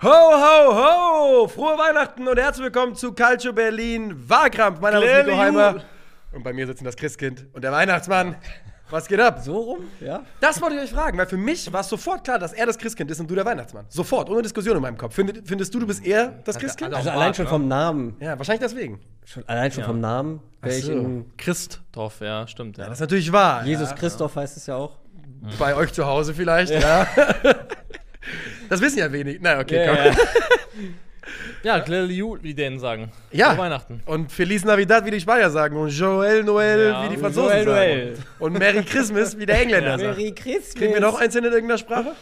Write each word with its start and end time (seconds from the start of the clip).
Ho, 0.00 0.08
ho, 0.08 0.76
ho! 0.76 1.48
Frohe 1.48 1.76
Weihnachten 1.76 2.28
und 2.28 2.38
herzlich 2.38 2.66
willkommen 2.66 2.94
zu 2.94 3.12
Calcio 3.12 3.52
Berlin 3.52 4.14
Wahlkampf. 4.28 4.78
Mein 4.80 4.92
Name 4.94 5.04
ist 5.04 5.26
Nico 5.26 5.36
Heimer. 5.36 5.82
Und 6.30 6.44
bei 6.44 6.52
mir 6.52 6.68
sitzen 6.68 6.84
das 6.84 6.94
Christkind 6.94 7.46
und 7.52 7.64
der 7.64 7.72
Weihnachtsmann. 7.72 8.36
Was 8.90 9.08
geht 9.08 9.18
ab? 9.18 9.40
So 9.42 9.56
rum? 9.58 9.78
Ja. 10.00 10.22
Das 10.40 10.62
wollte 10.62 10.76
ich 10.76 10.82
euch 10.82 10.90
fragen, 10.90 11.18
weil 11.18 11.26
für 11.26 11.36
mich 11.36 11.72
war 11.72 11.80
es 11.80 11.88
sofort 11.88 12.22
klar, 12.22 12.38
dass 12.38 12.52
er 12.52 12.66
das 12.66 12.78
Christkind 12.78 13.10
ist 13.10 13.18
und 13.18 13.28
du 13.28 13.34
der 13.34 13.44
Weihnachtsmann. 13.44 13.86
Sofort, 13.88 14.30
ohne 14.30 14.42
Diskussion 14.42 14.76
in 14.76 14.82
meinem 14.82 14.96
Kopf. 14.96 15.16
Find, 15.16 15.42
findest 15.44 15.74
du, 15.74 15.80
du 15.80 15.86
bist 15.88 16.06
eher 16.06 16.28
das 16.44 16.60
Christkind? 16.60 16.94
Also 16.94 17.10
Auch 17.10 17.14
allein 17.14 17.34
schon 17.34 17.46
ne? 17.46 17.50
vom 17.50 17.66
Namen. 17.66 18.16
Ja, 18.20 18.38
wahrscheinlich 18.38 18.60
deswegen. 18.62 19.00
Schon, 19.24 19.48
allein 19.48 19.72
schon 19.72 19.80
Ja. 19.80 19.86
vom 19.88 20.00
Namen 20.00 20.40
wäre 20.62 20.76
ich 20.76 20.88
in 20.88 21.36
Christoph, 21.36 22.20
ja, 22.20 22.46
stimmt. 22.46 22.78
Ja. 22.78 22.84
Das 22.84 22.94
ist 22.94 23.00
natürlich 23.00 23.32
wahr. 23.32 23.64
Jesus 23.64 23.90
ja. 23.90 23.96
Christoph 23.96 24.36
heißt 24.36 24.56
es 24.58 24.66
ja 24.66 24.76
auch. 24.76 24.96
Bei 25.58 25.74
euch 25.74 25.92
zu 25.92 26.06
Hause 26.06 26.34
vielleicht, 26.34 26.70
ja. 26.70 27.04
Das 28.68 28.80
wissen 28.80 28.98
ja 28.98 29.10
wenig. 29.12 29.38
Na, 29.40 29.58
okay, 29.60 29.86
komm. 29.88 30.16
Ja, 31.62 31.80
Claire 31.80 32.06
Liu, 32.06 32.36
wie 32.40 32.48
die 32.48 32.54
denen 32.54 32.78
sagen. 32.78 33.10
Ja. 33.32 33.48
Frohe 33.50 33.58
Weihnachten. 33.58 34.00
Und 34.06 34.30
Feliz 34.32 34.64
Navidad, 34.64 35.04
wie 35.04 35.10
die 35.10 35.20
Spanier 35.20 35.50
sagen. 35.50 35.76
Und 35.76 35.88
Joel 35.90 36.44
Noel, 36.44 36.88
Ja. 36.90 37.04
wie 37.04 37.08
die 37.14 37.20
Franzosen 37.20 37.50
Joel 37.50 37.64
Noel. 37.66 38.16
sagen. 38.16 38.26
Und 38.38 38.58
Merry 38.58 38.82
Christmas, 38.84 39.36
wie 39.36 39.44
der 39.44 39.60
Engländer 39.60 39.90
Ja. 39.90 39.98
sagt. 39.98 40.18
Merry 40.18 40.32
Christmas. 40.32 40.74
Kriegen 40.76 40.94
wir 40.94 41.00
noch 41.00 41.20
eins 41.20 41.34
hin 41.34 41.44
in 41.44 41.52
irgendeiner 41.52 41.78
Sprache? 41.78 42.12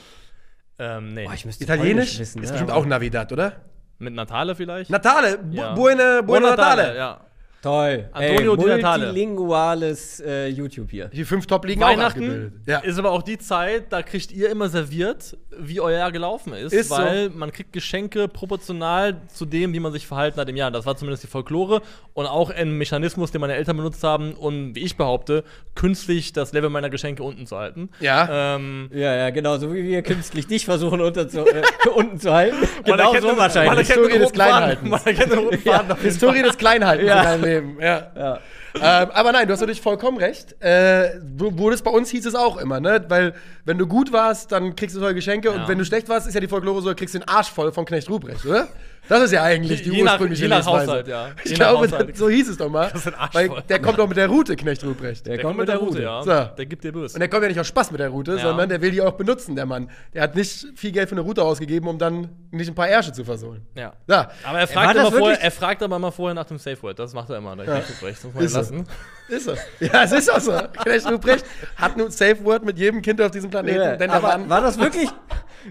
Ähm, 0.78 1.14
nee. 1.14 1.24
Boah, 1.24 1.34
ich 1.34 1.44
müsste 1.44 1.62
Italienisch? 1.64 2.18
Wissen. 2.18 2.42
ist 2.42 2.48
ja, 2.48 2.52
bestimmt 2.52 2.70
auch 2.72 2.84
Navidad, 2.86 3.30
oder? 3.32 3.52
Mit 3.98 4.14
Natale 4.14 4.54
vielleicht? 4.56 4.90
Natale, 4.90 5.38
bu 5.38 5.54
Ja. 5.56 5.74
buene, 5.74 6.22
buene 6.24 6.46
Natale. 6.46 6.96
Ja. 6.96 7.20
Toll. 7.66 8.08
Antonio 8.12 8.52
Ey, 8.54 8.58
Di 8.58 8.64
Natale. 8.66 9.06
multilinguales 9.06 10.20
äh, 10.20 10.46
YouTube 10.46 10.88
hier. 10.90 11.06
Die 11.08 11.24
fünf 11.24 11.46
Top-Ligen. 11.48 11.80
Weihnachten 11.80 12.62
Ja. 12.64 12.78
ist 12.78 12.96
aber 12.96 13.10
auch 13.10 13.22
die 13.22 13.38
Zeit, 13.38 13.86
da 13.92 14.02
kriegt 14.02 14.30
ihr 14.30 14.50
immer 14.50 14.68
serviert, 14.68 15.36
wie 15.58 15.80
euer 15.80 15.98
Jahr 15.98 16.12
gelaufen 16.12 16.52
ist. 16.52 16.72
Ist 16.72 16.90
so. 16.90 16.96
weil 16.96 17.30
man 17.30 17.50
kriegt 17.50 17.72
Geschenke 17.72 18.28
proportional 18.28 19.16
zu 19.34 19.46
dem, 19.46 19.72
wie 19.72 19.80
man 19.80 19.90
sich 19.92 20.06
verhalten 20.06 20.38
hat 20.40 20.48
im 20.48 20.54
Jahr. 20.56 20.70
Das 20.70 20.86
war 20.86 20.96
zumindest 20.96 21.24
die 21.24 21.26
Folklore 21.26 21.82
und 22.14 22.26
auch 22.26 22.50
ein 22.50 22.70
Mechanismus, 22.78 23.32
den 23.32 23.40
meine 23.40 23.54
Eltern 23.54 23.76
benutzt 23.76 24.04
haben, 24.04 24.34
um, 24.34 24.74
wie 24.76 24.80
ich 24.84 24.96
behaupte, 24.96 25.42
künstlich 25.74 26.32
das 26.32 26.52
Level 26.52 26.70
meiner 26.70 26.88
Geschenke 26.90 27.22
unten 27.24 27.46
zu 27.46 27.56
halten. 27.56 27.88
Ja. 27.98 28.54
Ähm, 28.56 28.90
Ja, 28.92 29.14
ja, 29.16 29.30
genau. 29.30 29.56
So 29.58 29.74
wie 29.74 29.82
wir 29.82 30.02
künstlich 30.02 30.46
dich 30.46 30.64
versuchen 30.64 31.00
unter 31.00 31.28
zu, 31.28 31.40
äh, 31.40 31.62
unten 31.94 32.20
zu 32.20 32.32
halten. 32.32 32.56
Genau 32.84 33.12
erkennt 33.12 33.22
so 33.22 33.36
wahrscheinlich. 33.36 33.70
Man 33.70 33.78
erkennt 33.78 33.98
Historie 33.98 34.18
des. 34.20 34.32
Kleinhaltens. 34.32 34.90
Man 34.90 35.00
erkennt 35.04 35.32
den 35.32 35.38
roten 35.40 35.58
Faden. 35.58 35.88
jeden 35.88 36.02
Historie 36.02 36.42
des 36.42 36.56
Kleinhaltens 36.58 37.08
Ja. 37.08 37.22
Leben. 37.60 37.78
Ja. 37.80 38.10
Ja. 38.16 38.38
ähm, 38.74 39.10
aber 39.12 39.32
nein, 39.32 39.46
du 39.46 39.52
hast 39.52 39.60
natürlich 39.60 39.80
vollkommen 39.80 40.18
recht. 40.18 40.60
Äh, 40.62 41.20
du 41.22 41.56
wurdest 41.58 41.84
bei 41.84 41.90
uns 41.90 42.10
hieß 42.10 42.26
es 42.26 42.34
auch 42.34 42.56
immer, 42.58 42.80
ne? 42.80 43.04
Weil 43.08 43.34
wenn 43.64 43.78
du 43.78 43.86
gut 43.86 44.12
warst, 44.12 44.52
dann 44.52 44.76
kriegst 44.76 44.94
du 44.96 45.00
tolle 45.00 45.14
Geschenke 45.14 45.50
und 45.50 45.60
Ja. 45.60 45.68
wenn 45.68 45.78
du 45.78 45.84
schlecht 45.84 46.08
warst, 46.08 46.26
ist 46.26 46.34
ja 46.34 46.40
die 46.40 46.48
Folklore 46.48 46.82
so, 46.82 46.94
kriegst 46.94 47.14
du 47.14 47.18
den 47.18 47.28
Arsch 47.28 47.50
voll 47.50 47.72
von 47.72 47.84
Knecht 47.84 48.08
Ruprecht, 48.10 48.44
oder? 48.46 48.68
Das 49.08 49.22
ist 49.22 49.32
ja 49.32 49.42
eigentlich 49.42 49.82
die 49.82 49.90
Je 49.90 50.02
nach- 50.02 50.12
ursprüngliche 50.12 50.42
je 50.44 50.48
nach 50.48 50.58
Lesweise. 50.58 50.80
Haushalt, 50.86 51.08
ja. 51.08 51.28
Ich 51.44 51.50
Je 51.52 51.56
nach 51.58 51.68
glaube, 51.70 51.86
Haushalt. 51.86 52.16
so 52.16 52.28
hieß 52.28 52.48
es 52.48 52.56
doch 52.56 52.68
mal. 52.68 52.90
ist 52.94 53.06
ein 53.06 53.14
Arsch 53.14 53.34
weil 53.34 53.50
der 53.68 53.80
kommt 53.80 53.98
doch 53.98 54.08
mit 54.08 54.16
der 54.16 54.26
Route, 54.28 54.56
Knecht 54.56 54.82
Ruprecht. 54.84 55.26
Der 55.26 55.36
Der 55.36 55.44
kommt 55.44 55.58
mit 55.58 55.68
der 55.68 55.76
Route, 55.76 56.02
ja. 56.02 56.22
So. 56.22 56.30
Der 56.56 56.66
gibt 56.66 56.82
dir 56.84 56.92
böse. 56.92 57.14
Und 57.14 57.20
der 57.20 57.28
kommt 57.28 57.42
ja 57.42 57.48
nicht 57.48 57.60
aus 57.60 57.66
Spaß 57.68 57.90
mit 57.92 58.00
der 58.00 58.08
Route, 58.08 58.32
Ja. 58.32 58.38
sondern 58.38 58.68
der 58.68 58.80
will 58.80 58.90
die 58.90 59.00
auch 59.00 59.12
benutzen, 59.12 59.54
der 59.56 59.66
Mann. 59.66 59.90
Der 60.14 60.22
hat 60.22 60.34
nicht 60.34 60.66
viel 60.76 60.92
Geld 60.92 61.08
für 61.08 61.14
eine 61.14 61.20
Route 61.22 61.42
ausgegeben, 61.42 61.86
um 61.88 61.98
dann 61.98 62.28
nicht 62.50 62.68
ein 62.68 62.74
paar 62.74 62.88
Ärsche 62.88 63.12
zu 63.12 63.24
versohlen. 63.24 63.62
Ja. 63.76 63.92
Ja, 64.08 64.30
Aber 64.44 64.58
er 64.58 64.66
fragt, 64.66 64.96
immer 64.96 65.12
vorher, 65.12 65.40
er 65.42 65.50
fragt 65.50 65.82
aber 65.82 65.96
immer 65.96 66.12
vorher 66.12 66.34
nach 66.34 66.44
dem 66.46 66.58
Safe 66.58 66.82
Word. 66.82 66.98
Das 66.98 67.12
macht 67.14 67.30
er 67.30 67.38
immer. 67.38 67.54
Der 67.56 67.64
ja. 67.66 67.74
Recht. 67.74 67.88
Das 68.02 68.24
muss 68.24 68.34
man 68.34 68.44
Ist 68.44 68.52
so. 68.52 68.58
lassen. 68.58 68.84
ist 69.28 69.44
so. 69.44 69.54
Ja, 69.80 70.02
es 70.04 70.12
ist 70.12 70.32
auch 70.32 70.40
so. 70.40 70.52
Knecht 70.82 71.10
Ruprecht 71.10 71.44
hat 71.76 71.96
ein 71.98 72.10
Safe 72.10 72.44
Word 72.44 72.64
mit 72.64 72.78
jedem 72.78 73.02
Kind 73.02 73.20
auf 73.20 73.30
diesem 73.30 73.50
Planeten. 73.50 74.02
Ja, 74.02 74.10
aber 74.10 74.48
war 74.48 74.60
das 74.60 74.78
wirklich, 74.80 75.08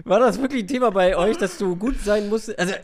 war 0.04 0.20
das 0.20 0.40
wirklich 0.40 0.62
ein 0.64 0.68
Thema 0.68 0.90
bei 0.90 1.16
euch, 1.16 1.36
dass 1.36 1.58
du 1.58 1.76
gut 1.76 2.00
sein 2.00 2.28
musstest? 2.28 2.58
Also, 2.58 2.74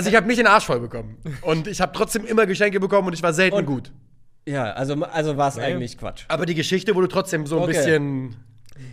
also 0.00 0.10
ich 0.10 0.16
habe 0.16 0.26
nicht 0.26 0.38
den 0.38 0.46
Arsch 0.46 0.64
voll 0.64 0.80
bekommen. 0.80 1.16
Und 1.42 1.66
ich 1.66 1.80
habe 1.80 1.92
trotzdem 1.94 2.24
immer 2.26 2.46
Geschenke 2.46 2.80
bekommen 2.80 3.08
und 3.08 3.14
ich 3.14 3.22
war 3.22 3.32
selten 3.32 3.56
Und- 3.56 3.66
gut. 3.66 3.92
ja, 4.46 4.72
also, 4.72 4.94
also 5.04 5.36
war 5.36 5.48
es 5.48 5.58
eigentlich 5.58 5.98
Quatsch. 5.98 6.24
Aber 6.28 6.46
die 6.46 6.54
Geschichte 6.54 6.94
wurde 6.94 7.08
trotzdem 7.08 7.46
so 7.46 7.56
ein 7.58 7.62
Okay. 7.64 7.72
bisschen 7.72 8.36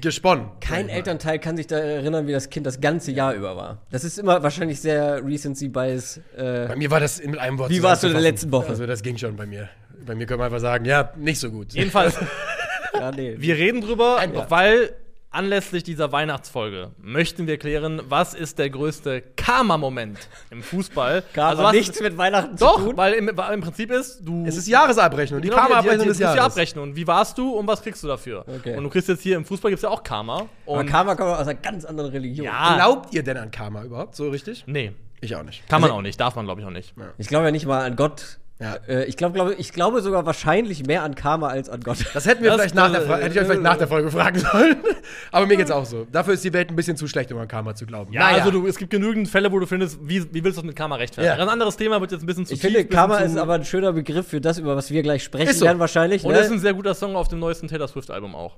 gesponnen. 0.02 0.48
Kein 0.60 0.90
Elternteil 0.90 1.40
kann 1.40 1.56
sich 1.56 1.68
da 1.68 1.78
erinnern, 1.78 2.28
wie 2.28 2.34
das 2.34 2.50
Kind 2.50 2.66
das 2.66 2.82
ganze 2.82 3.12
Jahr 3.12 3.34
über 3.34 3.56
war. 3.56 3.82
Das 3.90 4.04
ist 4.04 4.20
immer 4.20 4.44
wahrscheinlich 4.44 4.82
sehr 4.82 5.26
Recency 5.26 5.70
Bias. 5.70 6.18
Äh, 6.36 6.68
Bei 6.68 6.76
mir 6.76 6.92
war 6.92 7.00
das 7.00 7.24
mit 7.24 7.38
einem 7.40 7.58
Wort 7.58 7.70
Wie 7.70 7.82
warst 7.82 8.04
du 8.04 8.08
in 8.08 8.14
der 8.14 8.22
letzten 8.22 8.52
Woche? 8.52 8.68
Also 8.68 8.86
das 8.86 9.02
ging 9.02 9.18
schon 9.18 9.36
bei 9.38 9.46
mir. 9.46 9.70
Bei 10.06 10.14
mir 10.14 10.26
können 10.26 10.42
wir 10.42 10.46
einfach 10.46 10.60
sagen, 10.60 10.84
ja, 10.86 11.12
nicht 11.16 11.40
so 11.40 11.50
gut. 11.50 11.74
Jedenfalls, 11.74 12.18
ja, 12.94 13.12
nee. 13.12 13.36
wir 13.40 13.56
reden 13.56 13.80
drüber, 13.82 14.18
Wort. 14.34 14.52
weil 14.52 14.94
anlässlich 15.30 15.84
dieser 15.84 16.12
Weihnachtsfolge 16.12 16.92
möchten 16.98 17.48
wir 17.48 17.58
klären, 17.58 18.02
was 18.10 18.34
ist 18.34 18.60
der 18.60 18.70
größte 18.70 19.22
Karma-Moment 19.36 20.18
im 20.50 20.64
Fußball. 20.64 21.24
Karma 21.34 21.50
also 21.50 21.64
was 21.64 21.74
nichts 21.74 21.98
ist, 21.98 22.02
mit 22.02 22.18
Weihnachten 22.18 22.58
zu 22.58 22.66
Doch, 22.66 22.78
tun. 22.84 22.98
weil 22.98 23.14
im, 23.14 23.30
weil 23.36 23.54
im 23.54 23.62
Prinzip 23.62 23.92
ist, 23.92 24.22
du. 24.24 24.46
Es 24.46 24.56
ist 24.58 24.68
Jahresabrechnung, 24.68 25.42
die 25.42 25.50
Genau, 25.50 25.62
Karma-Abrechnung 25.62 26.12
die 26.14 26.20
Jahres. 26.22 26.40
Abrechnung. 26.40 26.96
Wie 26.96 27.06
warst 27.08 27.38
du 27.38 27.52
und 27.52 27.68
was 27.68 27.82
kriegst 27.82 28.04
du 28.04 28.08
dafür? 28.08 28.46
Okay. 28.48 28.76
Und 28.78 28.84
du 28.84 28.90
kriegst 28.90 29.10
jetzt 29.10 29.22
hier 29.22 29.36
im 29.38 29.46
Fußball 29.46 29.72
gibt 29.72 29.80
es 29.80 29.84
ja 29.84 29.90
auch 29.90 30.04
Karma. 30.04 30.48
Aber 30.66 30.80
Und 30.80 30.86
Karma 30.88 31.16
kommt 31.16 31.30
aus 31.32 31.40
einer 31.40 31.56
ganz 31.56 31.86
anderen 31.86 32.12
Religion. 32.12 32.46
Ja. 32.46 32.76
Glaubt 32.76 33.14
ihr 33.14 33.24
denn 33.24 33.38
an 33.38 33.52
Karma 33.52 33.84
überhaupt? 33.84 34.16
So 34.16 34.30
richtig? 34.30 34.64
nee, 34.68 34.92
Ich 35.22 35.36
auch 35.36 35.44
nicht. 35.44 35.68
kann 35.68 35.82
man 35.82 35.92
auch 35.92 36.02
nicht, 36.02 36.20
darf 36.20 36.36
man 36.36 36.46
glaube 36.46 36.62
ich 36.62 36.68
auch 36.68 36.72
nicht. 36.72 36.94
Ich 37.18 37.28
glaube 37.28 37.46
ja 37.46 37.52
nicht 37.52 37.66
mal 37.66 37.84
an 37.86 37.96
Gott. 37.96 38.40
Ja. 38.60 38.76
Äh, 38.88 39.04
ich, 39.06 39.18
glaub, 39.18 39.36
glaube, 39.36 39.54
ich 39.56 39.72
glaube 39.72 40.02
sogar 40.02 40.26
wahrscheinlich 40.26 40.84
mehr 40.88 41.04
an 41.04 41.14
Karma 41.14 41.48
als 41.50 41.70
an 41.70 41.82
Gott. 41.82 41.98
Das 42.16 42.26
hätten 42.26 42.42
wir 42.42 42.50
Das- 42.50 42.60
vielleicht 42.62 42.74
nach 42.76 42.92
der 42.92 43.02
hätte 43.08 43.34
ich 43.36 43.40
euch 43.40 43.46
vielleicht 43.46 43.62
nach 43.62 43.78
der 43.78 43.88
Folge 43.88 44.10
fragen 44.10 44.40
sollen. 44.40 44.78
Aber 45.32 45.46
mir 45.46 45.58
geht's 45.58 45.70
auch 45.70 45.86
so. 45.86 46.08
Dafür 46.12 46.34
ist 46.34 46.44
die 46.44 46.52
Welt 46.54 46.70
ein 46.72 46.76
bisschen 46.76 46.98
zu 46.98 47.08
schlecht, 47.08 47.32
um 47.32 47.38
an 47.38 47.48
Karma 47.48 47.76
zu 47.76 47.86
glauben. 47.86 48.12
Ja, 48.14 48.26
also 48.28 48.50
du, 48.50 48.66
es 48.66 48.78
gibt 48.78 48.90
genügend 48.90 49.28
Fälle, 49.30 49.52
wo 49.52 49.60
du 49.60 49.68
findest, 49.68 50.00
wie, 50.02 50.24
wie 50.34 50.44
willst 50.44 50.58
du 50.58 50.62
das 50.62 50.64
mit 50.64 50.76
Karma 50.76 50.96
rechtfertigen? 50.96 51.38
Ja. 51.38 51.44
Ein 51.44 51.50
anderes 51.50 51.78
Thema 51.78 52.02
wird 52.02 52.12
jetzt 52.12 52.24
ein 52.24 52.26
bisschen 52.26 52.48
zu 52.48 52.56
Ich 52.56 52.62
tief, 52.62 52.72
finde, 52.72 52.88
Karma 52.90 53.20
zu, 53.20 53.26
ist 53.26 53.38
aber 53.38 53.54
ein 53.54 53.64
schöner 53.66 53.94
Begriff 53.94 54.28
für 54.28 54.42
das, 54.42 54.58
über 54.58 54.76
was 54.76 54.90
wir 54.90 55.04
gleich 55.04 55.24
sprechen 55.24 55.50
Ist 55.50 55.60
so. 55.60 55.66
werden 55.66 55.78
wahrscheinlich. 55.80 56.24
Und 56.26 56.32
ne? 56.34 56.40
ist 56.40 56.52
ein 56.52 56.60
sehr 56.60 56.74
guter 56.74 56.96
Song 56.96 57.16
auf 57.16 57.28
dem 57.28 57.38
neuesten 57.38 57.68
Taylor 57.68 57.88
Swift-Album 57.88 58.34
auch. 58.34 58.58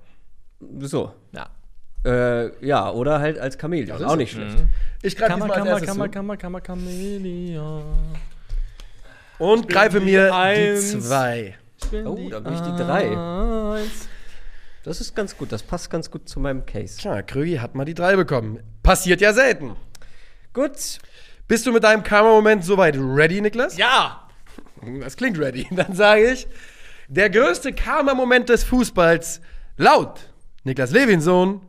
so. 0.80 1.12
Ja. 1.34 1.48
Äh, 2.06 2.66
ja, 2.66 2.90
oder 2.92 3.20
halt 3.20 3.38
als 3.38 3.58
Chamäleon. 3.60 3.98
ist 3.98 4.04
Auch 4.06 4.12
so. 4.12 4.16
nicht 4.16 4.32
schlecht. 4.32 4.56
ich 5.02 5.18
greife 5.18 5.32
Kammer, 5.32 5.46
diesmal 5.48 5.52
als 5.52 5.58
Kammer, 5.58 5.70
erstes 5.72 5.88
Kammer, 6.14 6.38
Kammer, 6.38 6.62
Kammer, 6.62 6.62
Chameleon. 6.62 7.84
Und 9.40 9.68
greife 9.68 10.00
mir 10.00 10.26
die 10.26 10.32
Eins. 10.32 10.92
zwei. 11.08 11.58
Oh, 12.06 12.30
da 12.30 12.40
bin 12.40 12.54
ich 12.54 12.60
die 12.60 12.76
drei. 12.76 13.18
Eins. 13.18 14.08
Das 14.84 15.02
ist 15.02 15.16
ganz 15.16 15.36
gut. 15.36 15.52
Das 15.52 15.64
passt 15.64 15.90
ganz 15.90 16.12
gut 16.12 16.30
zu 16.30 16.40
meinem 16.40 16.66
Case. 16.66 16.98
Tja, 17.00 17.22
Krögi 17.22 17.56
hat 17.58 17.76
mal 17.76 17.86
die 17.86 17.94
drei 17.94 18.16
bekommen. 18.16 18.60
Passiert 18.84 19.22
ja 19.22 19.34
selten. 19.34 19.76
Gut. 20.54 21.00
Bist 21.48 21.66
du 21.66 21.72
mit 21.72 21.84
deinem 21.84 22.04
Karma-Moment 22.04 22.64
soweit 22.64 22.96
ready, 22.96 23.42
Niklas? 23.42 23.76
Ja! 23.76 24.28
Das 25.02 25.18
klingt 25.18 25.40
ready. 25.40 25.68
Dann 25.76 25.96
sage 25.96 26.32
ich, 26.32 26.48
der 27.08 27.30
größte 27.30 27.74
Karma-Moment 27.74 28.50
des 28.50 28.64
Fußballs 28.64 29.42
laut 29.78 30.30
Niklas 30.64 30.92
Levinsohn 30.92 31.62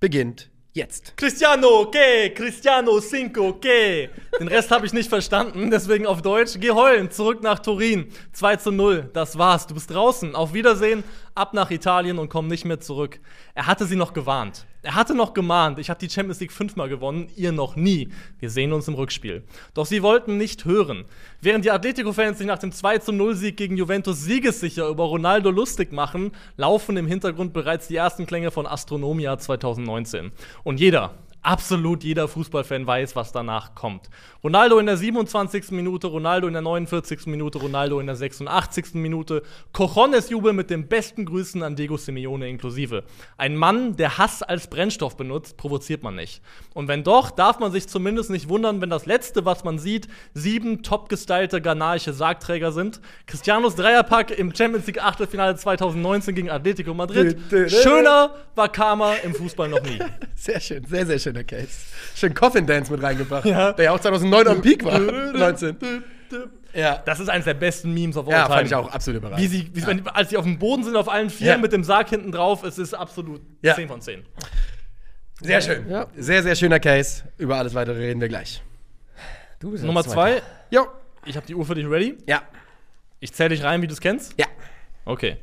beginnt 0.00 0.50
jetzt. 0.76 1.16
Cristiano, 1.16 1.80
okay, 1.80 2.32
Cristiano, 2.34 3.00
cinco, 3.00 3.48
okay. 3.48 4.10
Den 4.38 4.48
Rest 4.48 4.70
habe 4.70 4.86
ich 4.86 4.92
nicht 4.92 5.08
verstanden, 5.08 5.70
deswegen 5.70 6.06
auf 6.06 6.22
Deutsch. 6.22 6.56
Geh 6.60 6.70
heulen, 6.70 7.10
zurück 7.10 7.42
nach 7.42 7.58
Turin. 7.58 8.12
2 8.32 8.56
zu 8.56 8.70
0, 8.70 9.10
das 9.12 9.36
war's. 9.38 9.66
Du 9.66 9.74
bist 9.74 9.90
draußen. 9.90 10.36
Auf 10.36 10.52
Wiedersehen, 10.52 11.02
ab 11.36 11.54
nach 11.54 11.70
Italien 11.70 12.18
und 12.18 12.28
komm 12.28 12.48
nicht 12.48 12.64
mehr 12.64 12.80
zurück. 12.80 13.20
Er 13.54 13.66
hatte 13.66 13.86
sie 13.86 13.96
noch 13.96 14.12
gewarnt. 14.12 14.66
Er 14.82 14.94
hatte 14.94 15.14
noch 15.14 15.34
gemahnt. 15.34 15.78
Ich 15.78 15.90
habe 15.90 15.98
die 15.98 16.08
Champions 16.08 16.40
League 16.40 16.52
fünfmal 16.52 16.88
gewonnen, 16.88 17.28
ihr 17.36 17.52
noch 17.52 17.76
nie. 17.76 18.08
Wir 18.38 18.50
sehen 18.50 18.72
uns 18.72 18.88
im 18.88 18.94
Rückspiel. 18.94 19.42
Doch 19.74 19.84
sie 19.84 20.02
wollten 20.02 20.36
nicht 20.36 20.64
hören. 20.64 21.04
Während 21.40 21.64
die 21.64 21.70
Atletico-Fans 21.70 22.38
sich 22.38 22.46
nach 22.46 22.58
dem 22.58 22.72
2 22.72 22.98
zu 22.98 23.12
0 23.12 23.34
Sieg 23.34 23.56
gegen 23.56 23.76
Juventus 23.76 24.22
siegessicher 24.22 24.88
über 24.88 25.04
Ronaldo 25.04 25.50
lustig 25.50 25.92
machen, 25.92 26.32
laufen 26.56 26.96
im 26.96 27.06
Hintergrund 27.06 27.52
bereits 27.52 27.88
die 27.88 27.96
ersten 27.96 28.26
Klänge 28.26 28.50
von 28.50 28.66
Astronomia 28.66 29.38
2019. 29.38 30.32
Und 30.62 30.78
jeder, 30.78 31.14
absolut 31.46 32.02
jeder 32.02 32.28
Fußballfan 32.28 32.86
weiß, 32.86 33.14
was 33.14 33.32
danach 33.32 33.74
kommt. 33.74 34.10
Ronaldo 34.42 34.78
in 34.78 34.86
der 34.86 34.96
27. 34.96 35.70
Minute, 35.70 36.08
Ronaldo 36.08 36.48
in 36.48 36.52
der 36.52 36.62
49. 36.62 37.26
Minute, 37.26 37.58
Ronaldo 37.58 38.00
in 38.00 38.06
der 38.06 38.16
86. 38.16 38.94
Minute. 38.94 39.42
Cojones 39.72 40.28
Jubel 40.28 40.52
mit 40.52 40.70
den 40.70 40.88
besten 40.88 41.24
Grüßen 41.24 41.62
an 41.62 41.76
Diego 41.76 41.96
Simeone 41.96 42.48
inklusive. 42.48 43.04
Ein 43.36 43.56
Mann, 43.56 43.96
der 43.96 44.18
Hass 44.18 44.42
als 44.42 44.68
Brennstoff 44.68 45.16
benutzt, 45.16 45.56
provoziert 45.56 46.02
man 46.02 46.16
nicht. 46.16 46.42
Und 46.74 46.88
wenn 46.88 47.04
doch, 47.04 47.30
darf 47.30 47.60
man 47.60 47.70
sich 47.70 47.88
zumindest 47.88 48.30
nicht 48.30 48.48
wundern, 48.48 48.80
wenn 48.80 48.90
das 48.90 49.06
Letzte, 49.06 49.44
was 49.44 49.62
man 49.62 49.78
sieht, 49.78 50.08
sieben 50.34 50.82
topgestylte 50.82 51.60
ghanaische 51.60 52.12
Sargträger 52.12 52.72
sind. 52.72 53.00
Cristianos 53.26 53.76
Dreierpack 53.76 54.36
im 54.36 54.54
Champions 54.54 54.86
League 54.86 55.02
Achtelfinale 55.02 55.54
2019 55.54 56.34
gegen 56.34 56.50
Atletico 56.50 56.92
Madrid. 56.92 57.38
Schöner 57.70 58.34
war 58.56 58.68
Karma 58.68 59.14
im 59.14 59.34
Fußball 59.34 59.68
noch 59.68 59.82
nie. 59.82 59.98
Sehr 60.34 60.60
schön, 60.60 60.84
sehr, 60.84 61.06
sehr 61.06 61.35
schöner 61.36 61.44
Case. 61.44 61.68
Schön 62.14 62.34
Coffin 62.34 62.66
Dance 62.66 62.90
mit 62.92 63.02
reingebracht, 63.02 63.44
Ja. 63.44 63.72
der 63.72 63.86
ja 63.86 63.92
auch 63.92 64.00
2009 64.00 64.48
am 64.48 64.62
Peak 64.62 64.84
war. 64.84 64.98
19. 64.98 65.76
Ja, 66.74 66.98
Das 67.04 67.20
ist 67.20 67.28
eines 67.28 67.44
der 67.46 67.54
besten 67.54 67.94
Memes 67.94 68.16
of 68.16 68.26
all 68.26 68.32
ja 68.32 68.44
time. 68.44 68.56
fand 68.56 68.66
ich 68.68 68.74
auch 68.74 68.90
absolut 68.92 69.20
überragend. 69.22 69.42
Wie 69.42 69.48
sie, 69.48 69.70
wie, 69.72 69.86
wenn, 69.86 70.06
als 70.08 70.30
sie 70.30 70.36
auf 70.36 70.44
dem 70.44 70.58
Boden 70.58 70.84
sind, 70.84 70.96
auf 70.96 71.08
allen 71.08 71.30
Vieren 71.30 71.56
Ja. 71.56 71.62
mit 71.62 71.72
dem 71.72 71.84
Sarg 71.84 72.08
hinten 72.10 72.32
drauf, 72.32 72.62
es 72.64 72.78
ist 72.78 72.94
absolut 72.94 73.40
Ja. 73.62 73.74
10 73.74 73.88
von 73.88 74.00
10. 74.00 74.24
Sehr 75.40 75.60
schön. 75.60 75.88
Ja. 75.88 76.06
Sehr, 76.16 76.42
sehr 76.42 76.54
schöner 76.54 76.80
Case. 76.80 77.24
Über 77.38 77.56
alles 77.56 77.74
weitere 77.74 77.98
reden 77.98 78.20
wir 78.20 78.28
gleich. 78.28 78.62
Du 79.60 79.70
bist 79.70 79.84
Nummer 79.84 80.04
zwei, 80.04 80.42
Jo. 80.70 80.86
ich 81.24 81.36
habe 81.36 81.46
die 81.46 81.54
Uhr 81.54 81.64
für 81.64 81.74
dich 81.74 81.86
ready. 81.88 82.16
Ja. 82.26 82.42
Ich 83.20 83.32
zähle 83.32 83.50
dich 83.50 83.62
rein, 83.62 83.80
wie 83.80 83.86
du 83.86 83.94
es 83.94 84.00
kennst. 84.00 84.34
Ja. 84.38 84.46
Okay. 85.06 85.38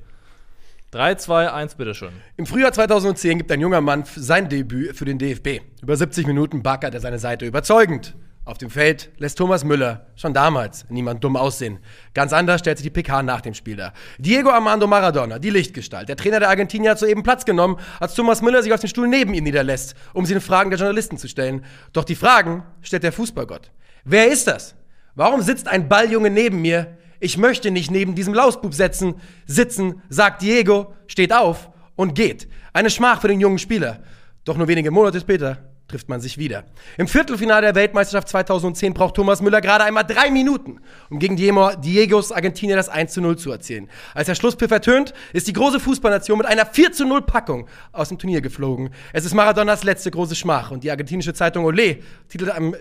3, 0.94 1.16
2, 1.16 1.51
1, 1.51 1.74
bitteschön. 1.74 2.12
Im 2.38 2.45
Frühjahr 2.45 2.72
2010 2.72 3.40
gibt 3.40 3.51
ein 3.51 3.60
junger 3.60 3.81
Mann 3.81 4.04
sein 4.16 4.48
Debüt 4.48 4.95
für 4.95 5.06
den 5.06 5.18
DFB. 5.18 5.62
Über 5.81 5.98
70 5.98 6.28
Minuten 6.28 6.62
backert 6.62 6.94
er 6.94 7.00
seine 7.00 7.18
Seite 7.18 7.48
überzeugend. 7.48 8.16
Auf 8.45 8.60
dem 8.60 8.69
Feld 8.69 9.10
lässt 9.18 9.40
Thomas 9.40 9.63
Müller 9.63 10.06
schon 10.16 10.36
damals 10.36 10.86
niemand 10.90 11.24
dumm 11.24 11.36
aussehen. 11.36 11.80
Ganz 12.13 12.31
anders 12.31 12.60
stellt 12.60 12.78
sich 12.78 12.86
die 12.86 12.92
PK 12.92 13.24
nach 13.24 13.42
dem 13.42 13.56
Spiel 13.56 13.75
dar. 13.75 13.94
Diego 14.19 14.51
Armando 14.51 14.86
Maradona, 14.86 15.40
die 15.40 15.50
Lichtgestalt. 15.50 16.10
Der 16.10 16.16
Trainer 16.16 16.40
der 16.40 16.50
Argentinier 16.50 16.92
hat 16.92 17.00
soeben 17.00 17.24
Platz 17.24 17.44
genommen, 17.44 17.80
als 18.00 18.13
Thomas 18.13 18.44
Müller 18.44 18.62
sich 18.62 18.72
auf 18.72 18.80
den 18.80 18.90
Stuhl 18.90 19.07
neben 19.07 19.34
ihm 19.34 19.45
niederlässt, 19.45 19.95
um 20.13 20.28
sie 20.28 20.34
den 20.34 20.42
Fragen 20.42 20.69
der 20.69 20.78
Journalisten 20.78 21.18
zu 21.18 21.28
stellen. 21.28 21.66
Doch 21.94 22.04
die 22.04 22.16
Fragen 22.16 22.66
stellt 22.84 23.01
der 23.01 23.13
Fußballgott. 23.13 23.72
Wer 24.04 24.31
ist 24.31 24.45
das? 24.45 24.75
Warum 25.16 25.42
sitzt 25.42 25.68
ein 25.68 25.90
Balljunge 25.90 26.30
neben 26.30 26.62
mir? 26.62 26.98
Ich 27.23 27.37
möchte 27.37 27.71
nicht 27.71 27.89
neben 27.89 28.15
diesem 28.15 28.33
Lausbub 28.33 28.73
setzen, 28.73 29.15
sitzen, 29.45 30.01
sagt 30.09 30.41
Diego, 30.41 30.93
steht 31.07 31.31
auf 31.31 31.69
und 31.95 32.15
geht. 32.15 32.49
Eine 32.73 32.89
Schmach 32.89 33.21
für 33.21 33.29
den 33.29 33.39
jungen 33.39 33.59
Spieler. 33.59 34.03
Doch 34.43 34.57
nur 34.57 34.67
wenige 34.67 34.91
Monate 34.91 35.21
später 35.21 35.59
trifft 35.87 36.09
man 36.09 36.19
sich 36.19 36.37
wieder. 36.37 36.65
Im 36.97 37.07
Viertelfinale 37.07 37.67
der 37.67 37.75
Weltmeisterschaft 37.75 38.27
2010 38.27 38.93
braucht 38.93 39.15
Thomas 39.15 39.41
Müller 39.41 39.61
gerade 39.61 39.85
einmal 39.85 40.03
drei 40.03 40.31
Minuten, 40.31 40.81
um 41.09 41.17
gegen 41.17 41.37
Diegos 41.37 42.33
Argentinier 42.33 42.75
das 42.75 42.89
1 42.89 43.13
zu 43.13 43.21
0 43.21 43.37
zu 43.37 43.53
erzielen. 43.53 43.89
Als 44.13 44.25
der 44.25 44.35
Schlusspfiff 44.35 44.71
ertönt, 44.71 45.13
ist 45.31 45.47
die 45.47 45.53
große 45.53 45.79
Fußballnation 45.79 46.37
mit 46.37 46.47
einer 46.47 46.65
4 46.65 46.91
zu 46.91 47.05
0 47.05 47.21
Packung 47.21 47.69
aus 47.93 48.09
dem 48.09 48.19
Turnier 48.19 48.41
geflogen. 48.41 48.89
Es 49.13 49.23
ist 49.23 49.33
Maradonas 49.33 49.85
letzte 49.85 50.11
große 50.11 50.35
Schmach 50.35 50.71
und 50.71 50.83
die 50.83 50.91
argentinische 50.91 51.33
Zeitung 51.33 51.63
Olé 51.63 51.99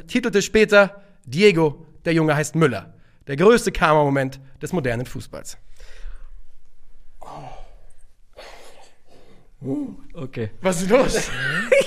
titelte 0.08 0.42
später 0.42 1.00
Diego, 1.26 1.86
der 2.04 2.14
Junge 2.14 2.34
heißt 2.34 2.56
Müller. 2.56 2.92
Der 3.26 3.36
größte 3.36 3.72
Karma-Moment 3.72 4.40
des 4.60 4.72
modernen 4.72 5.06
Fußballs. 5.06 5.58
Okay. 10.14 10.50
Was 10.60 10.82
ist 10.82 10.90
los? 10.90 11.30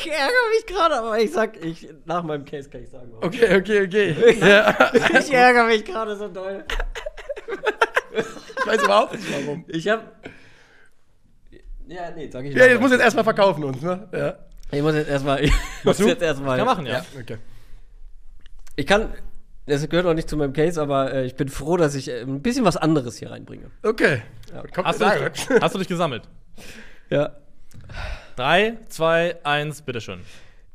Ich 0.05 0.11
ärgere 0.11 0.49
mich 0.55 0.65
gerade, 0.67 0.95
aber 0.99 1.19
ich 1.19 1.31
sag, 1.31 1.63
ich, 1.65 1.87
nach 2.05 2.21
meinem 2.21 2.45
Case 2.45 2.69
kann 2.69 2.83
ich 2.83 2.89
sagen. 2.89 3.07
warum. 3.11 3.23
Okay, 3.27 3.57
okay, 3.57 3.85
okay. 3.85 4.37
Ja, 4.39 4.91
Ich 5.19 5.33
ärgere 5.33 5.65
mich 5.65 5.83
gerade 5.83 6.15
so 6.15 6.27
doll. 6.27 6.63
ich 8.15 8.67
weiß 8.67 8.83
überhaupt 8.83 9.13
nicht 9.13 9.27
warum. 9.31 9.65
Ich 9.67 9.88
hab. 9.88 10.13
Ja, 11.88 12.11
nee, 12.11 12.29
sag 12.31 12.45
ich 12.45 12.53
Ja, 12.53 12.65
noch 12.65 12.71
jetzt 12.71 12.81
muss 12.81 12.91
jetzt 12.91 13.01
erstmal 13.01 13.23
verkaufen 13.23 13.63
uns, 13.63 13.81
ne? 13.81 14.07
Ja. 14.11 14.38
Ich 14.71 14.81
muss 14.83 14.93
jetzt 14.93 15.09
erstmal. 15.09 15.43
Ich 15.43 15.51
muss 15.83 15.97
du? 15.97 16.07
jetzt 16.07 16.21
erstmal. 16.21 16.57
Kann 16.57 16.67
machen, 16.67 16.85
ja. 16.85 17.03
okay. 17.19 17.38
Ich 18.75 18.85
kann. 18.85 19.11
Das 19.67 19.88
gehört 19.89 20.06
auch 20.06 20.13
nicht 20.13 20.29
zu 20.29 20.38
meinem 20.38 20.53
Case, 20.53 20.79
aber 20.79 21.13
äh, 21.13 21.25
ich 21.25 21.35
bin 21.35 21.50
froh, 21.50 21.75
dass 21.77 21.95
ich 21.95 22.09
äh, 22.09 22.21
ein 22.21 22.41
bisschen 22.41 22.65
was 22.65 22.77
anderes 22.77 23.17
hier 23.17 23.31
reinbringe. 23.31 23.71
Okay. 23.83 24.21
Kommt 24.73 24.88
Hast, 24.88 25.01
du 25.01 25.06
dich, 25.06 25.50
hast 25.62 25.75
du 25.75 25.79
dich 25.79 25.88
gesammelt? 25.88 26.23
Ja. 27.09 27.31
3, 28.35 28.77
2, 28.89 29.38
1, 29.44 29.81
bitteschön. 29.81 30.19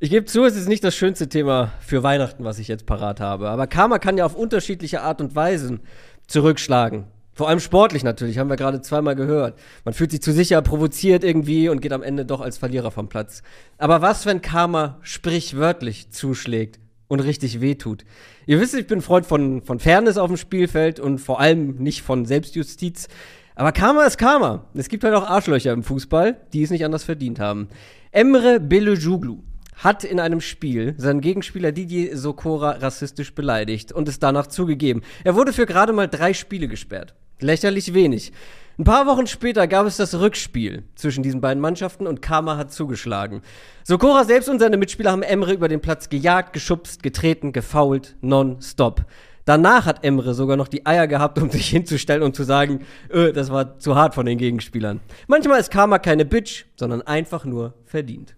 Ich 0.00 0.10
gebe 0.10 0.24
zu, 0.24 0.44
es 0.44 0.56
ist 0.56 0.66
nicht 0.66 0.82
das 0.82 0.94
schönste 0.96 1.28
Thema 1.28 1.72
für 1.80 2.02
Weihnachten, 2.02 2.42
was 2.42 2.58
ich 2.58 2.68
jetzt 2.68 2.86
parat 2.86 3.20
habe. 3.20 3.50
Aber 3.50 3.66
Karma 3.66 3.98
kann 3.98 4.16
ja 4.16 4.24
auf 4.24 4.34
unterschiedliche 4.34 5.02
Art 5.02 5.20
und 5.20 5.36
Weisen 5.36 5.80
zurückschlagen. 6.26 7.04
Vor 7.32 7.48
allem 7.48 7.60
sportlich 7.60 8.02
natürlich, 8.02 8.38
haben 8.38 8.50
wir 8.50 8.56
gerade 8.56 8.80
zweimal 8.80 9.14
gehört. 9.14 9.58
Man 9.84 9.94
fühlt 9.94 10.10
sich 10.10 10.20
zu 10.20 10.32
sicher, 10.32 10.60
provoziert 10.62 11.22
irgendwie 11.22 11.68
und 11.68 11.80
geht 11.80 11.92
am 11.92 12.02
Ende 12.02 12.24
doch 12.24 12.40
als 12.40 12.58
Verlierer 12.58 12.90
vom 12.90 13.08
Platz. 13.08 13.42
Aber 13.78 14.02
was, 14.02 14.26
wenn 14.26 14.42
Karma 14.42 14.98
sprichwörtlich 15.02 16.10
zuschlägt 16.10 16.80
und 17.10 17.20
richtig 17.20 17.60
wehtut? 17.60 18.04
Ihr 18.46 18.60
wisst, 18.60 18.74
ich 18.74 18.86
bin 18.86 19.02
Freund 19.02 19.26
von, 19.26 19.60
von 19.62 19.80
Fairness 19.80 20.16
auf 20.16 20.28
dem 20.28 20.36
Spielfeld 20.36 21.00
und 21.00 21.18
vor 21.18 21.40
allem 21.40 21.76
nicht 21.76 22.02
von 22.02 22.24
Selbstjustiz. 22.24 23.08
Aber 23.56 23.72
Karma 23.72 24.04
ist 24.04 24.16
Karma. 24.16 24.64
Es 24.74 24.88
gibt 24.88 25.04
halt 25.04 25.14
auch 25.14 25.28
Arschlöcher 25.28 25.72
im 25.72 25.82
Fußball, 25.82 26.40
die 26.52 26.62
es 26.62 26.70
nicht 26.70 26.84
anders 26.84 27.04
verdient 27.04 27.40
haben. 27.40 27.68
Emre 28.12 28.60
Belöjuglu 28.60 29.40
hat 29.74 30.04
in 30.04 30.20
einem 30.20 30.40
Spiel 30.40 30.94
seinen 30.98 31.20
Gegenspieler 31.20 31.72
Didier 31.72 32.16
Sokora 32.16 32.72
rassistisch 32.72 33.34
beleidigt 33.34 33.92
und 33.92 34.08
es 34.08 34.18
danach 34.20 34.46
zugegeben. 34.46 35.02
Er 35.24 35.34
wurde 35.34 35.52
für 35.52 35.66
gerade 35.66 35.92
mal 35.92 36.06
drei 36.06 36.32
Spiele 36.32 36.68
gesperrt. 36.68 37.14
Lächerlich 37.40 37.92
wenig. 37.92 38.32
Ein 38.80 38.84
paar 38.84 39.04
Wochen 39.04 39.26
später 39.26 39.68
gab 39.68 39.86
es 39.86 39.98
das 39.98 40.18
Rückspiel 40.18 40.84
zwischen 40.94 41.22
diesen 41.22 41.42
beiden 41.42 41.60
Mannschaften 41.60 42.06
und 42.06 42.22
Karma 42.22 42.56
hat 42.56 42.72
zugeschlagen. 42.72 43.42
Sokora 43.84 44.24
selbst 44.24 44.48
und 44.48 44.58
seine 44.58 44.78
Mitspieler 44.78 45.12
haben 45.12 45.22
Emre 45.22 45.52
über 45.52 45.68
den 45.68 45.82
Platz 45.82 46.08
gejagt, 46.08 46.54
geschubst, 46.54 47.02
getreten, 47.02 47.52
gefoult, 47.52 48.16
non-stop. 48.22 49.04
Danach 49.44 49.84
hat 49.84 50.02
Emre 50.02 50.32
sogar 50.32 50.56
noch 50.56 50.66
die 50.66 50.86
Eier 50.86 51.08
gehabt, 51.08 51.38
um 51.38 51.50
sich 51.50 51.68
hinzustellen 51.68 52.22
und 52.22 52.34
zu 52.34 52.42
sagen, 52.42 52.86
äh, 53.10 53.34
das 53.34 53.50
war 53.50 53.78
zu 53.78 53.96
hart 53.96 54.14
von 54.14 54.24
den 54.24 54.38
Gegenspielern. 54.38 55.00
Manchmal 55.26 55.60
ist 55.60 55.70
Karma 55.70 55.98
keine 55.98 56.24
Bitch, 56.24 56.64
sondern 56.76 57.02
einfach 57.02 57.44
nur 57.44 57.74
verdient. 57.84 58.34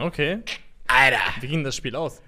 Okay. 0.00 0.38
Alter, 0.86 1.18
Wie 1.42 1.48
ging 1.48 1.64
das 1.64 1.76
Spiel 1.76 1.94
aus? 1.94 2.22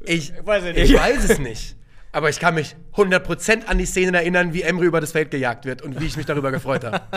ich, 0.00 0.32
weiß 0.46 0.64
es 0.64 0.76
ich 0.78 0.94
weiß 0.94 1.28
es 1.28 1.38
nicht. 1.38 1.76
Aber 2.12 2.30
ich 2.30 2.38
kann 2.40 2.54
mich 2.54 2.74
100% 2.94 3.66
an 3.66 3.78
die 3.78 3.84
Szenen 3.86 4.14
erinnern, 4.14 4.52
wie 4.54 4.62
Emre 4.62 4.84
über 4.84 5.00
das 5.00 5.12
Feld 5.12 5.30
gejagt 5.30 5.66
wird 5.66 5.82
und 5.82 6.00
wie 6.00 6.06
ich 6.06 6.16
mich 6.16 6.26
darüber 6.26 6.50
gefreut 6.50 6.84
habe. 6.84 7.00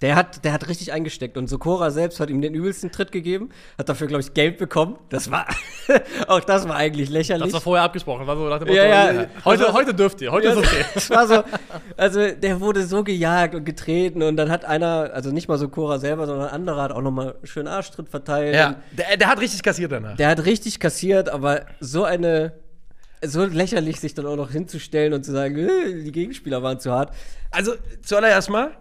Der 0.00 0.14
hat, 0.14 0.44
der 0.44 0.52
hat 0.52 0.68
richtig 0.68 0.92
eingesteckt 0.92 1.36
und 1.36 1.48
Sokora 1.48 1.90
selbst 1.90 2.20
hat 2.20 2.30
ihm 2.30 2.40
den 2.40 2.54
übelsten 2.54 2.92
Tritt 2.92 3.10
gegeben, 3.10 3.48
hat 3.76 3.88
dafür, 3.88 4.06
glaube 4.06 4.20
ich, 4.22 4.32
Geld 4.32 4.56
bekommen. 4.56 4.96
Das 5.08 5.32
war, 5.32 5.46
auch 6.28 6.38
das 6.38 6.68
war 6.68 6.76
eigentlich 6.76 7.10
lächerlich. 7.10 7.46
Das 7.46 7.54
war 7.54 7.60
vorher 7.60 7.82
abgesprochen. 7.84 8.24
War 8.24 8.36
so 8.36 8.44
nach 8.48 8.60
dem 8.60 8.68
Motto, 8.68 8.78
Ja, 8.78 9.10
ja. 9.10 9.26
Heute, 9.44 9.64
Also- 9.66 9.72
heute 9.72 9.94
dürft 9.94 10.20
ihr, 10.20 10.30
heute 10.30 10.46
Ja, 10.46 10.52
ist 10.52 10.58
okay. 10.58 10.84
Das 10.94 11.10
war 11.10 11.26
so, 11.26 11.42
also 11.96 12.30
der 12.30 12.60
wurde 12.60 12.84
so 12.86 13.02
gejagt 13.02 13.56
und 13.56 13.64
getreten 13.64 14.22
und 14.22 14.36
dann 14.36 14.48
hat 14.52 14.64
einer, 14.64 15.10
also 15.12 15.32
nicht 15.32 15.48
mal 15.48 15.58
Sokora 15.58 15.98
selber, 15.98 16.26
sondern 16.28 16.50
ein 16.50 16.54
anderer 16.54 16.82
hat 16.82 16.92
auch 16.92 17.02
nochmal 17.02 17.34
schön 17.42 17.66
Arschtritt 17.66 18.08
verteilt. 18.08 18.54
Ja, 18.54 18.76
der, 18.92 19.16
der 19.16 19.26
hat 19.28 19.40
richtig 19.40 19.64
kassiert 19.64 19.90
danach. 19.90 20.14
Der 20.16 20.28
hat 20.28 20.44
richtig 20.44 20.78
kassiert, 20.78 21.28
aber 21.28 21.62
so 21.80 22.04
eine, 22.04 22.52
so 23.24 23.44
lächerlich 23.44 24.00
sich 24.00 24.14
dann 24.14 24.26
auch 24.26 24.36
noch 24.36 24.50
hinzustellen 24.50 25.12
und 25.12 25.24
zu 25.24 25.32
sagen, 25.32 25.56
äh, 25.58 26.02
die 26.04 26.12
Gegenspieler 26.12 26.62
waren 26.62 26.78
zu 26.80 26.90
hart. 26.92 27.14
Also, 27.50 27.72
zuallererst 28.02 28.50
mal, 28.50 28.72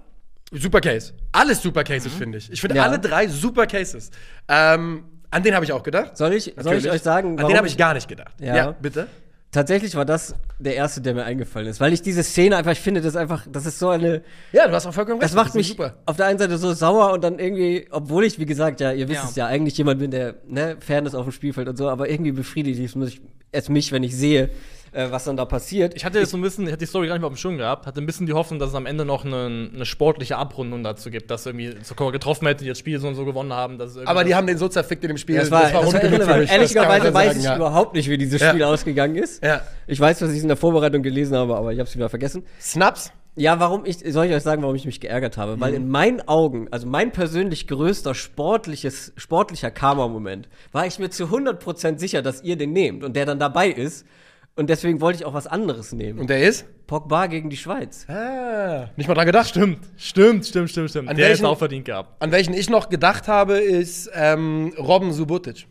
super 0.51 0.81
Case. 0.81 1.13
Alles 1.31 1.61
super 1.61 1.83
Cases, 1.83 2.11
finde 2.13 2.37
ich. 2.37 2.51
Ich 2.51 2.61
finde 2.61 2.77
Ja. 2.77 2.83
alle 2.83 2.99
drei 2.99 3.27
super 3.27 3.67
Cases. 3.67 4.11
Ähm, 4.47 5.03
an 5.29 5.43
den 5.43 5.53
habe 5.55 5.65
ich 5.65 5.71
auch 5.73 5.83
gedacht. 5.83 6.15
Soll 6.17 6.33
ich, 6.33 6.53
soll 6.57 6.75
ich 6.75 6.89
euch 6.89 7.01
sagen, 7.01 7.37
An 7.39 7.47
den 7.47 7.57
habe 7.57 7.67
ich 7.67 7.77
gar 7.77 7.93
nicht 7.93 8.07
gedacht. 8.07 8.33
Ja. 8.39 8.71
bitte. 8.71 9.07
Tatsächlich 9.49 9.95
war 9.95 10.03
das 10.03 10.35
der 10.59 10.75
erste, 10.75 10.99
der 10.99 11.13
mir 11.13 11.23
eingefallen 11.23 11.67
ist, 11.69 11.79
weil 11.79 11.93
ich 11.93 12.01
diese 12.01 12.21
Szene 12.21 12.57
einfach, 12.57 12.73
ich 12.73 12.81
finde 12.81 12.99
das 12.99 13.15
einfach, 13.15 13.47
das 13.49 13.65
ist 13.65 13.79
so 13.79 13.87
eine, 13.89 14.21
Ja, 14.51 14.67
du 14.67 14.73
hast 14.73 14.85
auch 14.85 14.93
vollkommen 14.93 15.21
das 15.21 15.31
recht. 15.31 15.35
macht 15.37 15.47
ist 15.49 15.55
mich 15.55 15.67
super. 15.69 15.95
auf 16.05 16.17
der 16.17 16.25
einen 16.25 16.37
Seite 16.37 16.57
so 16.57 16.73
sauer 16.73 17.13
und 17.13 17.23
dann 17.23 17.39
irgendwie, 17.39 17.87
obwohl 17.89 18.25
ich, 18.25 18.39
wie 18.39 18.45
gesagt, 18.45 18.81
ja, 18.81 18.91
ihr 18.91 19.07
wisst 19.07 19.23
Ja. 19.23 19.29
es 19.29 19.35
ja, 19.37 19.45
eigentlich 19.47 19.77
jemand 19.77 19.99
bin, 19.99 20.11
der, 20.11 20.35
ne, 20.47 20.75
Fairness 20.81 21.15
auf 21.15 21.23
dem 21.25 21.31
Spielfeld 21.31 21.69
und 21.69 21.77
so, 21.77 21.87
aber 21.89 22.09
irgendwie 22.09 22.33
befriedigt 22.33 22.79
es 22.81 22.95
mich, 22.95 23.21
es 23.57 23.69
mich, 23.69 23.91
wenn 23.91 24.03
ich 24.03 24.15
sehe, 24.15 24.49
äh, 24.91 25.11
was 25.11 25.25
dann 25.25 25.37
da 25.37 25.45
passiert. 25.45 25.93
Ich 25.95 26.05
hatte 26.05 26.19
jetzt 26.19 26.31
so 26.31 26.37
ein 26.37 26.41
bisschen, 26.41 26.65
ich 26.65 26.71
hatte 26.71 26.79
die 26.79 26.85
Story 26.85 27.07
gar 27.07 27.13
nicht 27.15 27.21
mehr 27.21 27.27
auf 27.27 27.33
dem 27.33 27.37
Schirm 27.37 27.57
gehabt, 27.57 27.85
hatte 27.85 28.01
ein 28.01 28.05
bisschen 28.05 28.25
die 28.25 28.33
Hoffnung, 28.33 28.59
dass 28.59 28.69
es 28.69 28.75
am 28.75 28.85
Ende 28.85 29.05
noch 29.05 29.25
eine, 29.25 29.69
eine 29.73 29.85
sportliche 29.85 30.37
Abrundung 30.37 30.83
dazu 30.83 31.09
gibt, 31.09 31.29
dass 31.29 31.45
irgendwie 31.45 31.75
Sokora 31.83 32.11
getroffen 32.11 32.47
hätte, 32.47 32.63
die 32.63 32.69
das 32.69 32.79
Spiel 32.79 32.99
so 32.99 33.07
und 33.07 33.15
so 33.15 33.25
gewonnen 33.25 33.53
haben. 33.53 33.77
Aber 34.05 34.23
die 34.23 34.33
haben 34.35 34.47
den 34.47 34.57
so 34.57 34.67
zerfickt 34.67 35.03
in 35.03 35.09
dem 35.09 35.17
Spiel. 35.17 35.37
das 35.37 35.51
war, 35.51 35.63
das 35.63 35.73
war 35.73 35.83
irrelevant. 35.83 36.19
Das 36.19 36.23
kann 36.23 36.37
man 36.37 36.47
Ehrlicherweise 36.47 37.07
so 37.07 37.13
weiß 37.13 37.27
sagen, 37.27 37.39
ich 37.39 37.45
ja. 37.45 37.55
überhaupt 37.55 37.93
nicht, 37.93 38.09
wie 38.09 38.17
dieses 38.17 38.41
Ja. 38.41 38.49
Spiel 38.49 38.63
ausgegangen 38.63 39.15
ist. 39.15 39.43
Ja. 39.43 39.61
Ich 39.85 39.99
weiß, 39.99 40.21
was 40.21 40.31
ich 40.31 40.41
in 40.41 40.47
der 40.47 40.57
Vorbereitung 40.57 41.03
gelesen 41.03 41.35
habe, 41.35 41.55
aber 41.55 41.73
ich 41.73 41.79
habe 41.79 41.87
es 41.87 41.95
wieder 41.95 42.09
vergessen. 42.09 42.43
Snaps? 42.59 43.11
Ja, 43.37 43.59
warum 43.59 43.85
ich, 43.85 43.99
soll 43.99 44.25
ich 44.25 44.33
euch 44.33 44.41
sagen, 44.43 44.63
warum 44.63 44.75
ich 44.75 44.85
mich 44.85 44.99
geärgert 44.99 45.37
habe? 45.37 45.55
Mhm. 45.55 45.61
Weil 45.61 45.73
in 45.75 45.87
meinen 45.89 46.27
Augen, 46.27 46.67
also 46.71 46.87
mein 46.87 47.11
persönlich 47.11 47.67
größter 47.67 48.15
sportliches, 48.15 49.13
sportlicher 49.15 49.69
Karma-Moment, 49.71 50.49
war 50.71 50.87
ich 50.87 50.97
mir 50.99 51.09
zu 51.11 51.25
100% 51.25 51.99
sicher, 51.99 52.21
dass 52.21 52.43
ihr 52.43 52.55
den 52.55 52.73
nehmt 52.73 53.03
und 53.03 53.15
der 53.15 53.25
dann 53.25 53.39
dabei 53.39 53.69
ist. 53.69 54.05
Und 54.55 54.71
deswegen 54.71 55.01
wollte 55.01 55.19
ich 55.19 55.25
auch 55.25 55.35
was 55.35 55.45
anderes 55.45 55.91
nehmen. 55.93 56.17
Und 56.17 56.31
der 56.31 56.41
ist? 56.41 56.65
Pogba 56.87 57.27
gegen 57.27 57.51
die 57.51 57.57
Schweiz. 57.57 58.07
Ah, 58.09 58.89
nicht 58.95 59.07
mal 59.07 59.13
dran 59.13 59.27
gedacht. 59.27 59.47
Stimmt, 59.49 59.81
stimmt, 59.97 60.47
stimmt, 60.47 60.71
stimmt, 60.71 60.89
stimmt. 60.89 61.09
An 61.09 61.15
Der 61.15 61.27
welchen- 61.27 61.43
ist 61.43 61.47
auch 61.47 61.59
verdient 61.59 61.85
gehabt. 61.85 62.19
An 62.19 62.31
welchen 62.31 62.55
ich 62.55 62.67
noch 62.69 62.89
gedacht 62.89 63.27
habe, 63.27 63.59
ist 63.59 64.09
ähm, 64.15 64.73
Robben 64.79 65.13
Subotic. 65.13 65.67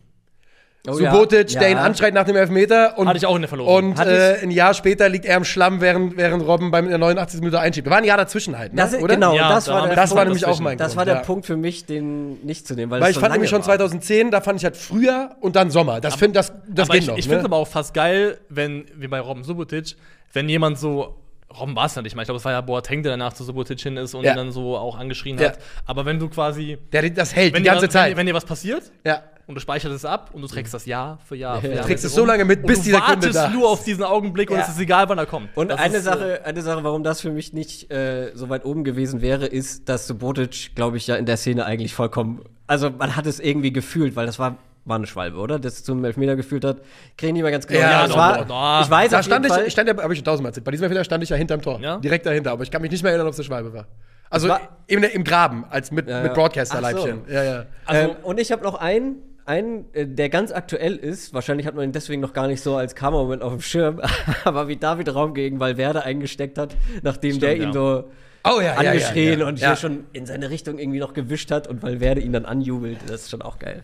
Oh, 0.89 0.93
Subotic, 0.93 1.51
ja. 1.51 1.59
der 1.59 1.71
ihn 1.71 1.77
anschreit 1.77 2.13
nach 2.13 2.25
dem 2.25 2.35
Elfmeter. 2.35 2.97
Und, 2.97 3.07
Hatte 3.07 3.17
ich 3.17 3.25
auch 3.25 3.35
in 3.35 3.41
der 3.41 3.49
Verlosung. 3.49 3.91
Und 3.91 3.99
äh, 3.99 4.39
ein 4.41 4.51
Jahr 4.51 4.73
später 4.73 5.09
liegt 5.09 5.25
er 5.25 5.37
im 5.37 5.43
Schlamm, 5.43 5.81
während, 5.81 6.15
während 6.17 6.45
Robben 6.47 6.71
beim 6.71 6.85
in 6.85 6.89
der 6.91 6.97
89. 6.99 7.41
Minute 7.41 7.59
einschiebt. 7.59 7.87
Da 7.87 7.91
war 7.91 7.97
ein 7.97 8.03
Jahr 8.03 8.17
dazwischen 8.17 8.57
halt, 8.57 8.73
ne? 8.73 8.81
Das 8.81 8.93
oder? 8.95 9.15
genau, 9.15 9.35
Ja, 9.35 9.49
das 9.49 9.65
da 9.65 9.73
war 9.73 9.81
der 9.81 9.91
wir 9.91 9.95
Das 9.95 10.11
war 10.11 10.17
Punkt. 10.17 10.27
nämlich 10.29 10.45
auch 10.45 10.59
mein 10.59 10.77
Das 10.77 10.87
Grund, 10.89 10.97
war 10.97 11.05
der 11.05 11.15
ja. 11.15 11.21
Punkt 11.21 11.45
für 11.45 11.57
mich, 11.57 11.85
den 11.85 12.41
nicht 12.45 12.67
zu 12.67 12.75
nehmen, 12.75 12.91
weil, 12.91 13.01
Weil 13.01 13.11
ich 13.11 13.19
fand 13.19 13.33
nämlich 13.33 13.49
schon 13.49 13.59
war. 13.59 13.65
2010, 13.77 14.31
da 14.31 14.41
fand 14.41 14.59
ich 14.59 14.63
halt 14.65 14.77
Frühjahr 14.77 15.35
und 15.41 15.55
dann 15.55 15.71
Sommer. 15.71 15.99
Das, 15.99 16.15
find, 16.15 16.35
das, 16.35 16.53
das 16.67 16.87
aber 16.89 16.93
geht 16.93 17.03
ich, 17.03 17.07
noch. 17.09 17.17
ich 17.17 17.25
ne? 17.25 17.29
finde 17.29 17.39
es 17.39 17.45
aber 17.45 17.57
auch 17.57 17.67
fast 17.67 17.93
geil, 17.93 18.37
wenn, 18.49 18.85
wie 18.95 19.07
bei 19.07 19.19
Robin 19.19 19.43
Subotic, 19.43 19.95
wenn 20.33 20.47
jemand 20.49 20.79
so 20.79 21.15
Robben 21.57 21.75
war 21.75 21.85
es 21.85 21.95
nicht 21.95 22.15
mal. 22.15 22.23
Ich 22.23 22.27
glaube, 22.27 22.37
es 22.39 22.45
war 22.45 22.51
ja 22.51 22.61
Boateng, 22.61 23.03
der 23.03 23.13
danach 23.13 23.31
zu 23.33 23.43
Subotic 23.43 23.79
hin 23.79 23.95
ist 23.97 24.13
und 24.13 24.23
Ja. 24.25 24.31
ihn 24.31 24.37
dann 24.37 24.51
so 24.51 24.75
auch 24.77 24.97
angeschrien 24.97 25.37
Ja. 25.37 25.49
hat. 25.49 25.59
Aber 25.85 26.05
wenn 26.05 26.19
du 26.19 26.27
quasi. 26.29 26.77
Der 26.91 27.09
das 27.09 27.35
hält 27.35 27.53
Wenn 27.53 27.63
die 27.63 27.69
dir 27.69 27.71
ganze 27.71 27.87
was, 27.87 27.93
Zeit. 27.93 28.11
Wenn, 28.11 28.17
wenn 28.17 28.25
dir 28.27 28.33
was 28.33 28.43
passiert 28.45 28.91
ja. 29.05 29.23
und 29.47 29.55
du 29.55 29.61
speicherst 29.61 29.95
es 29.95 30.03
ab 30.03 30.31
und 30.33 30.41
du 30.41 30.47
trägst 30.47 30.73
das 30.73 30.85
Jahr 30.85 31.19
für 31.25 31.35
Jahr 31.37 31.61
für 31.61 31.67
Ja. 31.67 31.73
Jahr. 31.75 31.81
Du 31.83 31.87
trägst 31.87 32.03
es 32.03 32.13
so 32.13 32.25
lange 32.25 32.43
mit, 32.43 32.65
bis 32.65 32.79
du 32.79 32.83
die 32.85 32.89
Sekunde 32.91 33.07
wartest 33.13 33.35
da 33.35 33.47
ist. 33.47 33.53
nur 33.53 33.69
auf 33.69 33.83
diesen 33.85 34.03
Augenblick 34.03 34.51
und 34.51 34.57
es 34.59 34.67
ist 34.67 34.79
egal, 34.79 35.07
wann 35.07 35.17
er 35.17 35.25
kommt. 35.25 35.55
Und 35.55 35.69
Das 35.69 35.79
eine 35.79 35.97
ist, 35.97 36.03
Sache, 36.03 36.41
eine 36.43 36.61
Sache, 36.61 36.83
warum 36.83 37.03
das 37.03 37.21
für 37.21 37.31
mich 37.31 37.53
nicht 37.53 37.89
äh, 37.91 38.31
so 38.35 38.49
weit 38.49 38.65
oben 38.65 38.83
gewesen 38.83 39.21
wäre, 39.21 39.45
ist, 39.45 39.87
dass 39.87 40.05
Subotic, 40.05 40.75
glaube 40.75 40.97
ich, 40.97 41.07
ja 41.07 41.15
in 41.15 41.25
der 41.25 41.37
Szene 41.37 41.65
eigentlich 41.65 41.93
vollkommen, 41.95 42.41
also 42.67 42.89
man 42.89 43.15
hat 43.15 43.25
es 43.25 43.39
irgendwie 43.39 43.71
gefühlt, 43.71 44.17
weil 44.17 44.25
das 44.25 44.37
war, 44.37 44.57
war 44.87 44.95
eine 44.95 45.07
Schwalbe, 45.07 45.37
oder? 45.37 45.59
Das 45.59 45.83
zum 45.83 46.03
Elfmeter 46.05 46.35
gefühlt 46.35 46.63
hat. 46.63 46.77
Kriege 47.17 47.27
ich 47.27 47.33
nicht 47.33 47.41
mehr 47.43 47.51
ganz 47.51 47.67
genau. 47.67 47.79
Ja, 47.81 48.03
es 48.05 48.09
doch, 48.11 48.17
war, 48.17 48.81
ich 48.81 48.89
weiß 48.89 49.11
Da 49.11 49.21
stand 49.23 49.45
ich, 49.45 49.51
Fall, 49.51 49.65
ich 49.67 49.73
stand 49.73 49.89
ja, 49.89 49.97
habe 49.97 50.13
ich 50.13 50.17
schon 50.19 50.25
tausendmal 50.25 50.51
erzählt. 50.51 50.63
Bei 50.63 50.71
diesem 50.71 50.85
Elfmeter 50.85 51.03
stand 51.03 51.23
ich 51.23 51.29
ja 51.29 51.35
hinterm 51.35 51.61
Tor. 51.61 51.79
Ja? 51.79 51.97
Direkt 51.97 52.25
dahinter, 52.25 52.51
aber 52.51 52.63
ich 52.63 52.71
kann 52.71 52.81
mich 52.81 52.91
nicht 52.91 53.03
mehr 53.03 53.11
erinnern, 53.11 53.27
ob 53.27 53.33
es 53.33 53.39
eine 53.39 53.45
Schwalbe 53.45 53.73
war. 53.73 53.87
Also 54.29 54.49
war- 54.49 54.61
im, 54.87 55.03
im 55.03 55.23
Graben, 55.23 55.65
als 55.69 55.91
mit, 55.91 56.07
Ja, 56.09 56.21
mit 56.21 56.27
ja. 56.29 56.33
Broadcaster-Leibchen. 56.33 57.21
So. 57.27 57.33
Ja, 57.33 57.43
ja. 57.43 57.65
Also- 57.85 58.11
ähm, 58.11 58.15
und 58.23 58.39
ich 58.39 58.51
habe 58.51 58.63
noch 58.63 58.75
einen, 58.75 59.17
einen, 59.45 59.85
äh, 59.93 60.05
der 60.05 60.29
ganz 60.29 60.51
aktuell 60.51 60.95
ist. 60.95 61.33
Wahrscheinlich 61.33 61.65
hat 61.67 61.75
man 61.75 61.85
ihn 61.85 61.91
deswegen 61.93 62.21
noch 62.21 62.33
gar 62.33 62.47
nicht 62.47 62.61
so 62.61 62.75
als 62.75 62.95
Kameramoment 62.95 63.41
auf 63.41 63.53
dem 63.53 63.61
Schirm. 63.61 64.01
Aber 64.43 64.67
wie 64.67 64.75
David 64.77 65.13
Raum 65.13 65.33
gegen 65.33 65.59
Valverde 65.59 66.03
eingesteckt 66.03 66.57
hat, 66.57 66.75
nachdem 67.03 67.39
der 67.39 67.55
ihn 67.55 67.63
ja. 67.63 67.73
so 67.73 68.03
Oh 68.43 68.59
ja, 68.61 68.75
ja, 68.75 68.81
ja, 68.81 68.89
angeschrien 68.91 69.39
ja. 69.41 69.47
und 69.47 69.59
Ja. 69.59 69.69
hier 69.69 69.75
schon 69.77 70.05
in 70.13 70.25
seine 70.25 70.49
Richtung 70.49 70.79
irgendwie 70.79 70.99
noch 70.99 71.13
gewischt 71.13 71.51
hat 71.51 71.67
und 71.67 71.83
Valverde 71.83 72.21
ihn 72.21 72.31
dann 72.33 72.45
anjubelt. 72.45 72.97
Das 73.07 73.21
ist 73.23 73.29
schon 73.31 73.41
auch 73.41 73.59
geil. 73.59 73.83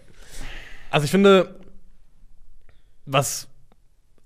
Also 0.93 1.05
ich 1.05 1.12
finde, 1.12 1.55
was 3.07 3.47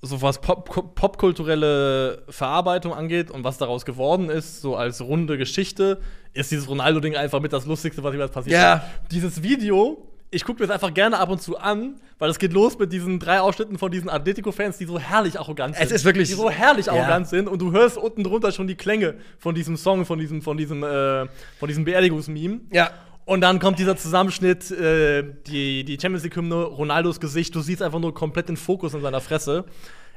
so 0.01 0.21
was 0.21 0.41
Pop 0.41 0.93
popkulturelle 0.95 2.23
Verarbeitung 2.29 2.93
angeht 2.93 3.31
und 3.31 3.45
was 3.45 3.57
daraus 3.57 3.85
geworden 3.85 4.29
ist, 4.29 4.61
so 4.61 4.75
als 4.75 5.01
runde 5.01 5.37
Geschichte, 5.37 6.01
ist 6.33 6.51
dieses 6.51 6.67
Ronaldo-Ding 6.67 7.15
einfach 7.15 7.39
mit 7.39 7.53
das 7.53 7.65
Lustigste, 7.65 8.03
was 8.03 8.11
jemals 8.11 8.31
passiert 8.31 8.53
Ja. 8.61 8.73
ist. 8.75 9.11
Dieses 9.13 9.41
Video, 9.41 10.05
ich 10.29 10.43
gucke 10.43 10.61
mir 10.61 10.67
das 10.67 10.73
einfach 10.75 10.93
gerne 10.93 11.17
ab 11.17 11.29
und 11.29 11.41
zu 11.41 11.57
an, 11.57 11.95
weil 12.19 12.29
es 12.29 12.37
geht 12.37 12.51
los 12.51 12.77
mit 12.77 12.91
diesen 12.91 13.17
drei 13.19 13.39
Ausschnitten 13.39 13.77
von 13.77 13.89
diesen 13.89 14.09
Atletico-Fans, 14.09 14.77
die 14.77 14.85
so 14.85 14.99
herrlich 14.99 15.39
arrogant 15.39 15.75
sind. 15.77 15.85
Es 15.85 15.91
ist 15.91 16.03
wirklich- 16.05 16.27
Die 16.27 16.35
so 16.35 16.49
herrlich 16.49 16.87
Ja. 16.87 16.93
arrogant 16.93 17.27
sind 17.29 17.47
und 17.47 17.59
du 17.61 17.71
hörst 17.71 17.97
unten 17.97 18.23
drunter 18.25 18.51
schon 18.51 18.67
die 18.67 18.75
Klänge 18.75 19.15
von 19.39 19.55
diesem 19.55 19.77
Song, 19.77 20.05
von 20.05 20.19
diesem, 20.19 20.41
von 20.41 20.57
diesem, 20.57 20.83
äh, 20.83 21.25
von 21.59 21.67
diesem 21.69 21.85
Beerdigungsmeme. 21.85 22.59
Ja. 22.73 22.91
Und 23.27 23.41
dann 23.41 23.59
kommt 23.59 23.77
dieser 23.77 23.97
Zusammenschnitt, 23.97 24.71
äh, 24.71 25.21
die, 25.47 25.83
die 25.83 25.97
Champions 26.01 26.23
League-Hymne, 26.23 26.55
Ronaldos 26.63 27.19
Gesicht. 27.19 27.53
Du 27.53 27.59
siehst 27.59 27.81
einfach 27.81 27.99
nur 27.99 28.13
komplett 28.13 28.47
den 28.47 28.55
Fokus 28.55 28.93
in 28.93 29.01
seiner 29.01 29.19
Fresse. 29.19 29.65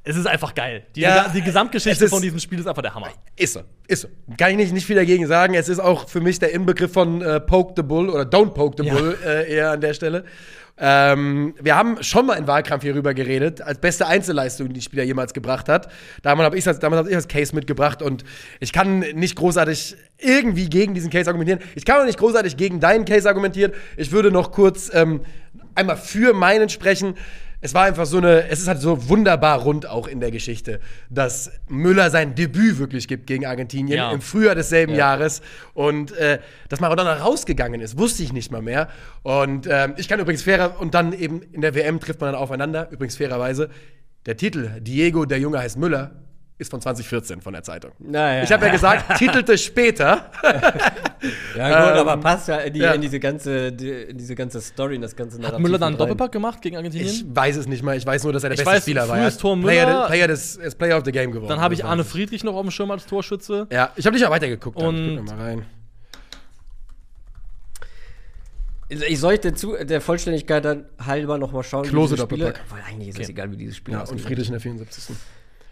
Es 0.05 0.17
ist 0.17 0.27
einfach 0.29 0.55
geil. 0.55 0.87
Die, 0.95 1.01
Ja, 1.01 1.29
die 1.29 1.43
Gesamtgeschichte 1.43 1.97
es 1.97 2.03
ist- 2.03 2.11
von 2.11 2.23
diesem 2.23 2.39
Spiel 2.39 2.61
ist 2.61 2.69
einfach 2.69 2.83
der 2.83 2.95
Hammer. 2.95 3.09
Ist 3.37 3.55
so, 3.55 3.61
ist 3.89 4.03
so. 4.03 4.09
Kann 4.39 4.53
ich 4.53 4.57
nicht, 4.57 4.73
nicht 4.73 4.87
viel 4.87 4.95
dagegen 4.95 5.27
sagen. 5.27 5.55
Es 5.55 5.69
ist 5.69 5.81
auch 5.81 6.09
für 6.09 6.21
mich 6.21 6.39
der 6.39 6.53
Inbegriff 6.53 6.93
von 6.93 7.21
äh, 7.21 7.41
Poke 7.41 7.75
the 7.77 7.83
Bull 7.83 8.09
oder 8.09 8.23
Don't 8.23 8.51
Poke 8.55 8.77
the 8.81 8.89
Ja. 8.89 8.95
Bull 8.95 9.19
äh, 9.27 9.53
eher 9.57 9.73
an 9.73 9.81
der 9.81 9.93
Stelle. 9.93 10.25
Ähm, 10.83 11.55
wir 11.61 11.77
haben 11.77 12.03
schon 12.03 12.25
mal 12.25 12.35
in 12.35 12.47
Wahlkampf 12.47 12.83
hierüber 12.83 13.13
geredet, 13.13 13.61
als 13.61 13.79
beste 13.79 14.07
Einzelleistung, 14.07 14.69
die 14.69 14.75
der 14.75 14.81
Spieler 14.81 15.03
jemals 15.03 15.35
gebracht 15.35 15.69
hat. 15.69 15.91
Damals 16.23 16.47
habe 16.47 16.57
ich, 16.57 16.67
hab 16.67 17.07
ich 17.07 17.13
das 17.13 17.29
Case 17.29 17.55
mitgebracht 17.55 18.01
und 18.01 18.25
ich 18.61 18.73
kann 18.73 19.01
nicht 19.01 19.37
großartig 19.37 19.97
irgendwie 20.19 20.71
gegen 20.71 20.95
diesen 20.95 21.11
Case 21.11 21.29
argumentieren. 21.29 21.61
Ich 21.75 21.85
kann 21.85 22.01
auch 22.01 22.07
nicht 22.07 22.19
großartig 22.19 22.57
gegen 22.57 22.81
deinen 22.81 23.05
Case 23.05 23.29
argumentieren. 23.29 23.73
Ich 23.99 24.11
würde 24.11 24.31
noch 24.31 24.53
kurz 24.53 24.91
ähm, 24.95 25.21
einmal 25.75 25.99
für 25.99 26.33
meinen 26.33 26.71
sprechen. 26.71 27.15
Es 27.63 27.75
war 27.75 27.85
einfach 27.85 28.07
so 28.07 28.17
eine, 28.17 28.49
es 28.49 28.61
ist 28.61 28.69
halt 28.69 28.81
so 28.81 29.09
wunderbar 29.11 29.61
rund 29.61 29.87
auch 29.87 30.07
in 30.07 30.21
der 30.21 30.31
Geschichte, 30.31 30.81
dass 31.11 31.53
Müller 31.69 32.11
sein 32.11 32.35
Debüt 32.35 32.79
wirklich 32.79 33.07
gibt 33.07 33.27
gegen 33.27 33.45
Argentinien 33.45 33.97
Ja. 33.99 34.13
im 34.13 34.23
Frühjahr 34.23 34.55
desselben 34.55 34.95
Jahres 34.95 35.43
und 35.75 36.13
äh, 36.13 36.39
dass 36.71 36.81
Maradona 36.81 37.15
rausgegangen 37.15 37.81
ist, 37.83 37.99
wusste 37.99 38.23
ich 38.23 38.33
nicht 38.33 38.51
mal 38.51 38.63
mehr. 38.63 38.89
Und 39.23 39.67
ähm, 39.71 39.93
ich 39.99 40.09
kann 40.09 40.19
übrigens 40.21 40.43
fairer, 40.43 40.81
und 40.81 40.95
dann 40.95 41.13
eben 41.13 41.43
in 41.53 41.61
der 41.61 41.75
WM 41.75 42.01
trifft 42.01 42.21
man 42.21 42.33
dann 42.33 42.41
aufeinander, 42.41 42.89
übrigens 42.91 43.17
fairerweise, 43.17 43.69
der 44.27 44.37
Titel 44.37 44.81
Diego, 44.81 45.25
der 45.27 45.39
Junge 45.39 45.59
heißt 45.59 45.77
Müller, 45.79 46.13
ist 46.61 46.71
von 46.71 46.81
2014 46.81 47.41
von 47.41 47.53
der 47.53 47.63
Zeitung. 47.63 47.93
Naja. 47.99 48.43
Ich 48.45 48.53
habe 48.53 48.67
ja 48.67 48.73
gesagt, 48.73 49.17
titelte 49.19 49.57
später. 49.59 50.31
Ja, 51.57 51.91
gut, 51.91 52.01
Ähm, 52.01 52.09
aber 52.09 52.17
passt 52.19 52.49
ja 52.49 52.59
in, 52.59 52.73
die, 52.75 52.81
ja. 52.81 52.93
in 52.93 53.01
diese 53.01 53.19
ganze, 53.19 53.73
die, 53.73 53.89
in 53.91 54.19
diese 54.19 54.35
ganze 54.35 54.61
Story, 54.61 54.95
in 54.97 55.03
das 55.03 55.17
ganze 55.17 55.37
Narrativ. 55.39 55.55
Hat 55.55 55.61
Müller 55.63 55.79
dann 55.79 55.89
einen. 55.89 55.99
Doppelpack 55.99 56.33
gemacht 56.33 56.61
gegen 56.63 56.77
Argentinien? 56.77 57.09
Ich 57.09 57.25
weiß 57.29 57.57
es 57.57 57.67
nicht 57.67 57.83
mal. 57.83 57.97
Ich 57.97 58.07
weiß 58.07 58.23
nur, 58.25 58.33
dass 58.33 58.45
er 58.45 58.51
der 58.51 58.59
Ich 58.59 58.65
beste 58.65 58.77
weiß, 58.77 58.83
Spieler 58.83 59.09
war. 59.09 59.17
frühes 59.17 59.23
Er 59.25 59.29
ist 59.29 59.41
Tor 59.41 59.59
Player, 59.61 59.87
Müller. 59.87 60.07
Player, 60.07 60.29
des, 60.29 60.57
er 60.57 60.67
ist 60.67 60.79
Player 60.79 60.97
of 60.99 61.05
the 61.05 61.13
Game 61.13 61.33
geworden. 61.33 61.49
dann 61.49 61.61
habe 61.61 61.75
ich 61.75 61.85
Arne 61.85 62.05
Friedrich 62.05 62.45
noch 62.45 62.55
auf 62.55 62.63
dem 62.63 62.71
Schirm 62.71 62.91
als 62.91 63.07
Torschütze. 63.07 63.67
Ja, 63.73 63.91
ich 63.97 64.07
habe 64.07 64.15
nicht 64.15 64.23
mal 64.25 64.31
weitergeguckt. 64.31 64.79
dann. 64.81 64.87
Und- 64.87 65.09
ich 65.11 65.17
guck 65.17 65.27
noch 65.27 65.37
mal 65.37 65.43
rein. 65.43 65.67
Ich 68.89 69.21
sollte 69.21 69.55
zu 69.55 69.77
der 69.85 70.01
Vollständigkeit 70.01 70.65
dann 70.65 70.85
halber 71.05 71.39
noch 71.39 71.53
mal 71.53 71.63
schauen. 71.63 71.85
wie 71.85 71.91
Klose 71.91 72.17
Doppelpack. 72.17 72.61
Weil 72.71 72.83
eigentlich 72.89 73.09
ist 73.11 73.19
es 73.19 73.25
Okay. 73.27 73.33
egal, 73.33 73.53
wie 73.53 73.57
dieses 73.57 73.77
Spiel 73.77 73.95
Ja, 73.95 74.01
und. 74.03 74.21
Friedrich 74.21 74.47
in 74.49 74.53
der 74.53 74.61
74. 74.61 75.15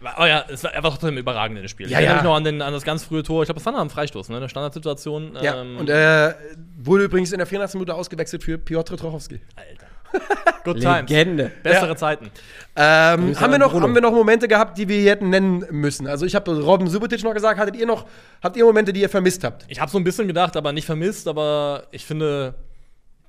Oh 0.01 0.25
ja, 0.25 0.45
es 0.47 0.63
war 0.63 0.71
einfach 0.73 0.91
trotzdem 0.91 1.17
überragend 1.17 1.57
in 1.57 1.63
dem 1.63 1.67
Spiel. 1.67 1.89
Ja, 1.89 1.99
ich 1.99 2.05
erinnere 2.05 2.11
ja. 2.11 2.21
mich 2.21 2.23
noch 2.23 2.35
an, 2.35 2.43
den, 2.43 2.61
an 2.61 2.73
das 2.73 2.83
ganz 2.83 3.03
frühe 3.03 3.23
Tor. 3.23 3.43
Ich 3.43 3.47
glaube, 3.47 3.59
das 3.59 3.65
war 3.65 3.73
noch 3.73 3.79
am 3.79 3.89
Freistoß, 3.89 4.29
ne? 4.29 4.37
Eine 4.37 4.47
Standardsituation. 4.49 5.37
Ja, 5.41 5.61
ähm, 5.61 5.77
und 5.77 5.89
er 5.89 6.37
wurde 6.77 7.03
übrigens 7.05 7.31
in 7.31 7.39
der 7.39 7.47
84. 7.47 7.75
Minute 7.75 7.95
ausgewechselt 7.95 8.43
für 8.43 8.57
Piotr 8.57 8.95
Trochowski. 8.95 9.41
Alter. 9.55 9.87
Good 10.63 10.81
times. 10.81 11.09
Legende. 11.09 11.51
Bessere 11.63 11.89
Ja. 11.89 11.95
Zeiten. 11.95 12.31
Ähm, 12.75 13.39
haben, 13.39 13.51
wir 13.51 13.59
noch, 13.59 13.71
Bruno. 13.71 13.83
haben 13.83 13.93
wir 13.93 14.01
noch 14.01 14.11
Momente 14.11 14.47
gehabt, 14.47 14.77
die 14.77 14.87
wir 14.87 15.09
hätten 15.09 15.29
nennen 15.29 15.65
müssen? 15.71 16.07
Also 16.07 16.25
ich 16.25 16.35
habe 16.35 16.59
Robben 16.63 16.87
Subotic 16.87 17.23
noch 17.23 17.33
gesagt, 17.33 17.59
hattet 17.59 17.75
ihr 17.75 17.85
noch, 17.85 18.05
habt 18.41 18.57
ihr 18.57 18.65
Momente, 18.65 18.93
die 18.93 19.01
ihr 19.01 19.09
vermisst 19.09 19.43
habt? 19.43 19.65
Ich 19.67 19.79
habe 19.79 19.91
so 19.91 19.97
ein 19.97 20.03
bisschen 20.03 20.27
gedacht, 20.27 20.55
aber 20.57 20.71
nicht 20.71 20.85
vermisst, 20.85 21.27
aber 21.27 21.83
ich 21.91 22.05
finde, 22.05 22.55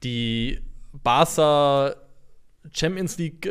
die 0.03 0.61
Barca 0.93 1.95
Champions 2.73 3.17
League 3.19 3.49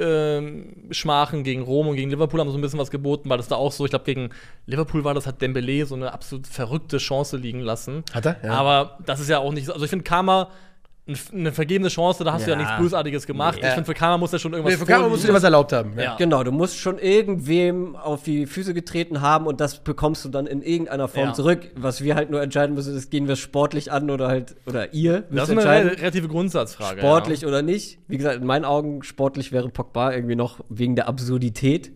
Schmachen 0.91 1.43
gegen 1.43 1.61
Rom 1.63 1.87
und 1.87 1.95
gegen 1.95 2.09
Liverpool 2.09 2.39
haben 2.39 2.51
so 2.51 2.57
ein 2.57 2.61
bisschen 2.61 2.79
was 2.79 2.91
geboten, 2.91 3.29
weil 3.29 3.37
das 3.37 3.47
da 3.47 3.55
auch 3.55 3.71
so, 3.71 3.85
ich 3.85 3.89
glaube, 3.89 4.05
gegen 4.05 4.29
Liverpool 4.65 5.03
war 5.03 5.13
das, 5.13 5.25
hat 5.25 5.41
Dembele 5.41 5.85
so 5.85 5.95
eine 5.95 6.13
absolut 6.13 6.47
verrückte 6.47 6.97
Chance 6.97 7.37
liegen 7.37 7.61
lassen. 7.61 8.03
Hat 8.13 8.25
er? 8.25 8.37
Ja. 8.43 8.51
Aber 8.51 8.99
das 9.05 9.19
ist 9.19 9.29
ja 9.29 9.39
auch 9.39 9.51
nicht 9.51 9.65
so. 9.65 9.73
Also 9.73 9.85
ich 9.85 9.89
finde 9.89 10.03
Karma 10.03 10.49
eine 11.33 11.51
vergebene 11.51 11.89
Chance, 11.89 12.23
da 12.23 12.33
hast 12.33 12.45
du 12.45 12.51
ja 12.51 12.57
Ja. 12.57 12.63
nichts 12.63 12.77
Bösartiges 12.79 13.25
gemacht. 13.27 13.57
Nee. 13.61 13.67
Ich 13.67 13.73
finde, 13.73 13.85
für 13.85 13.93
Karma 13.93 14.17
muss 14.17 14.31
er 14.33 14.39
schon 14.39 14.53
irgendwas 14.53 14.73
Nee, 14.73 14.79
für 14.79 14.85
Kamera 14.85 15.09
musst 15.09 15.23
du 15.23 15.27
dir 15.27 15.33
was 15.33 15.43
erlaubt 15.43 15.73
haben. 15.73 15.93
Ja. 15.99 16.15
Genau, 16.17 16.43
du 16.43 16.51
musst 16.51 16.77
schon 16.77 16.99
irgendwem 16.99 17.95
auf 17.95 18.23
die 18.23 18.45
Füße 18.45 18.73
getreten 18.73 19.21
haben 19.21 19.47
und 19.47 19.59
das 19.61 19.79
bekommst 19.83 20.23
du 20.25 20.29
dann 20.29 20.47
in 20.47 20.61
irgendeiner 20.61 21.07
Form 21.07 21.27
Ja. 21.29 21.33
zurück. 21.33 21.71
Was 21.75 22.03
wir 22.03 22.15
halt 22.15 22.29
nur 22.29 22.41
entscheiden 22.41 22.75
müssen, 22.75 22.95
ist, 22.95 23.09
gehen 23.11 23.27
wir 23.27 23.35
sportlich 23.35 23.91
an 23.91 24.09
oder 24.09 24.27
halt, 24.27 24.55
oder 24.65 24.93
ihr 24.93 25.21
Das 25.31 25.49
ist 25.49 25.57
eine 25.57 25.91
relative 25.99 26.27
Grundsatzfrage. 26.27 26.99
sportlich 26.99 27.41
ja. 27.41 27.47
oder 27.47 27.61
nicht. 27.61 27.99
Wie 28.07 28.17
gesagt, 28.17 28.39
in 28.41 28.45
meinen 28.45 28.65
Augen 28.65 29.03
sportlich 29.03 29.51
wäre 29.51 29.69
Pogba 29.69 30.13
irgendwie 30.13 30.35
noch 30.35 30.59
wegen 30.69 30.95
der 30.95 31.07
Absurdität. 31.07 31.91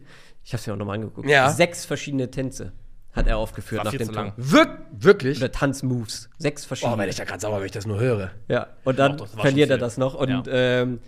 Ich 0.46 0.52
habe 0.54 0.60
es 0.60 0.68
mir 0.68 0.74
auch 0.74 0.78
nochmal 0.78 0.96
angeguckt. 0.96 1.30
Ja. 1.30 1.50
Sechs 1.50 1.86
verschiedene 1.86 2.30
Tänze 2.30 2.74
hat 3.14 3.28
er 3.28 3.38
aufgeführt 3.38 3.80
War 3.80 3.86
nach 3.86 3.92
viel 3.92 4.00
dem 4.00 4.10
lang. 4.14 4.34
Wir 4.38 4.80
wirklich? 4.92 5.38
Oder 5.38 5.52
Tanzmoves. 5.52 6.30
Sechs 6.38 6.64
Oh, 6.64 6.68
verschiedene. 6.68 6.98
werde 6.98 7.12
ich 7.12 7.18
ja 7.18 7.26
gerade 7.26 7.40
sauer, 7.40 7.60
wenn 7.60 7.66
ich 7.66 7.72
das 7.72 7.86
nur 7.86 8.00
höre. 8.00 8.32
ja. 8.48 8.68
Und 8.84 8.98
dann 9.00 9.18
Doch, 9.18 9.28
verliert 9.28 9.70
er 9.70 9.78
das 9.78 9.98
noch. 9.98 10.16
Und 10.16 10.30
Ja. 10.30 10.44
ähm, 10.48 11.00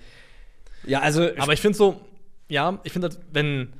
ja, 0.85 0.99
also 1.01 1.29
Aber 1.37 1.53
ich 1.53 1.61
finde 1.61 1.77
so, 1.77 1.99
ja, 2.47 2.79
ich 2.83 2.91
finde, 2.93 3.09
wenn 3.31 3.73